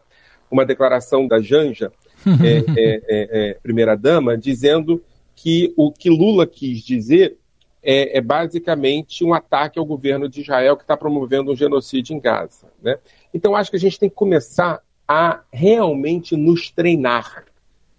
uma 0.51 0.65
declaração 0.65 1.27
da 1.27 1.41
Janja, 1.41 1.91
é, 2.45 2.59
é, 2.59 2.95
é, 2.95 3.51
é, 3.51 3.55
primeira-dama, 3.55 4.37
dizendo 4.37 5.03
que 5.35 5.73
o 5.77 5.91
que 5.91 6.11
Lula 6.11 6.47
quis 6.47 6.83
dizer 6.83 7.37
é, 7.83 8.19
é, 8.19 8.21
basicamente 8.21 9.25
um 9.25 9.35
ataque 9.35 9.79
ao 9.79 9.85
governo 9.85 10.29
de 10.29 10.43
Israel 10.43 10.77
que 10.77 10.85
está 10.85 10.97
promovendo 10.97 11.51
um 11.51 11.57
genocídio 11.57 12.15
em 12.15 12.21
Gaza. 12.21 12.71
Né? 12.81 12.97
Então, 13.35 13.57
acho 13.57 13.71
que 13.71 13.77
a 13.77 13.81
gente 13.81 13.99
tem 13.99 14.09
que 14.09 14.15
começar 14.15 14.81
a 15.13 15.41
realmente 15.53 16.35
nos 16.37 16.71
treinar. 16.71 17.45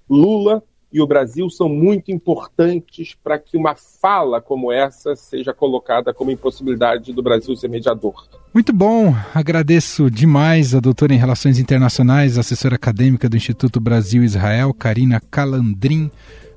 Lula 0.10 0.64
e 0.92 1.00
o 1.00 1.08
Brasil 1.08 1.50
são 1.50 1.70
muito 1.70 2.12
importantes 2.12 3.16
para 3.24 3.38
que 3.38 3.56
uma 3.56 3.76
fala 3.76 4.42
como 4.42 4.72
essa 4.72 5.16
seja 5.16 5.54
colocada 5.54 6.14
como 6.14 6.32
impossibilidade 6.32 7.14
do 7.14 7.22
Brasil 7.22 7.56
ser 7.56 7.68
mediador. 7.68 8.28
Muito 8.54 8.74
bom, 8.74 9.14
agradeço 9.34 10.10
demais 10.10 10.74
a 10.74 10.80
doutora 10.80 11.14
em 11.14 11.18
Relações 11.18 11.60
Internacionais, 11.60 12.38
assessora 12.38 12.76
acadêmica 12.76 13.30
do 13.30 13.38
Instituto 13.38 13.80
Brasil-Israel, 13.80 14.74
Karina 14.74 15.22
Calandrin. 15.32 16.12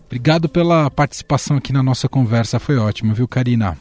Obrigado 0.06 0.48
pela 0.48 0.90
participação 0.90 1.56
aqui 1.58 1.72
na 1.72 1.82
nossa 1.82 2.08
conversa, 2.08 2.58
foi 2.58 2.76
ótimo, 2.76 3.14
viu, 3.14 3.28
Karina? 3.28 3.76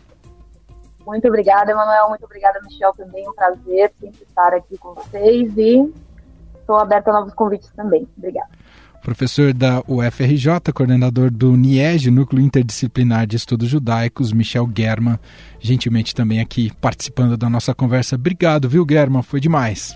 Muito 1.06 1.28
obrigada, 1.28 1.72
Emanuel. 1.72 2.10
Muito 2.10 2.26
obrigada, 2.26 2.60
Michel. 2.64 2.92
Também 2.94 3.30
um 3.30 3.34
prazer 3.34 3.94
sempre 4.00 4.24
estar 4.24 4.54
aqui 4.54 4.76
com 4.78 4.94
vocês 4.96 5.56
e 5.56 5.94
estou 6.66 6.78
aberta 6.78 7.12
a 7.12 7.14
novos 7.14 7.34
convites 7.34 7.72
também. 7.76 8.08
Obrigada 8.18 8.50
professor 9.06 9.54
da 9.54 9.84
UFRJ, 9.88 10.74
coordenador 10.74 11.30
do 11.30 11.56
NIEG, 11.56 12.10
Núcleo 12.10 12.42
Interdisciplinar 12.42 13.28
de 13.28 13.36
Estudos 13.36 13.70
Judaicos, 13.70 14.34
Michel 14.34 14.68
German, 14.76 15.20
gentilmente 15.60 16.16
também 16.16 16.42
aqui 16.42 16.72
participando 16.82 17.38
da 17.38 17.48
nossa 17.48 17.76
conversa. 17.76 18.16
Obrigado, 18.16 18.68
viu, 18.68 18.84
German? 18.90 19.22
Foi 19.22 19.40
demais. 19.40 19.96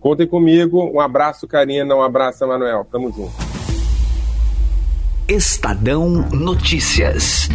Contem 0.00 0.26
comigo. 0.26 0.90
Um 0.92 0.98
abraço, 0.98 1.46
Karina. 1.46 1.94
Um 1.94 2.02
abraço, 2.02 2.44
Manuel. 2.44 2.84
Tamo 2.90 3.12
junto. 3.12 3.32
Estadão 5.28 6.08
Notícias. 6.32 7.48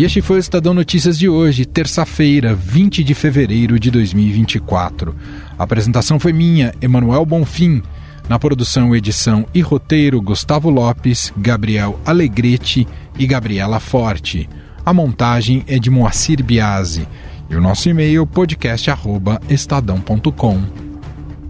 E 0.00 0.04
este 0.04 0.22
foi 0.22 0.38
o 0.38 0.40
Estadão 0.40 0.72
Notícias 0.72 1.18
de 1.18 1.28
hoje, 1.28 1.66
terça-feira, 1.66 2.54
20 2.54 3.04
de 3.04 3.12
fevereiro 3.12 3.78
de 3.78 3.90
2024. 3.90 5.14
A 5.58 5.62
apresentação 5.62 6.18
foi 6.18 6.32
minha, 6.32 6.72
Emanuel 6.80 7.26
Bonfim. 7.26 7.82
Na 8.26 8.38
produção, 8.38 8.96
edição 8.96 9.44
e 9.52 9.60
roteiro, 9.60 10.22
Gustavo 10.22 10.70
Lopes, 10.70 11.34
Gabriel 11.36 12.00
Alegrete 12.02 12.88
e 13.18 13.26
Gabriela 13.26 13.78
Forte. 13.78 14.48
A 14.86 14.94
montagem 14.94 15.62
é 15.66 15.78
de 15.78 15.90
Moacir 15.90 16.42
Biasi. 16.42 17.06
E 17.50 17.54
o 17.54 17.60
nosso 17.60 17.90
e-mail 17.90 18.26
podcast@estadão.com. 18.26 20.62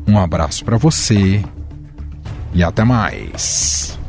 Um 0.09 0.19
abraço 0.19 0.65
para 0.65 0.77
você 0.77 1.41
e 2.53 2.65
até 2.65 2.83
mais. 2.83 4.00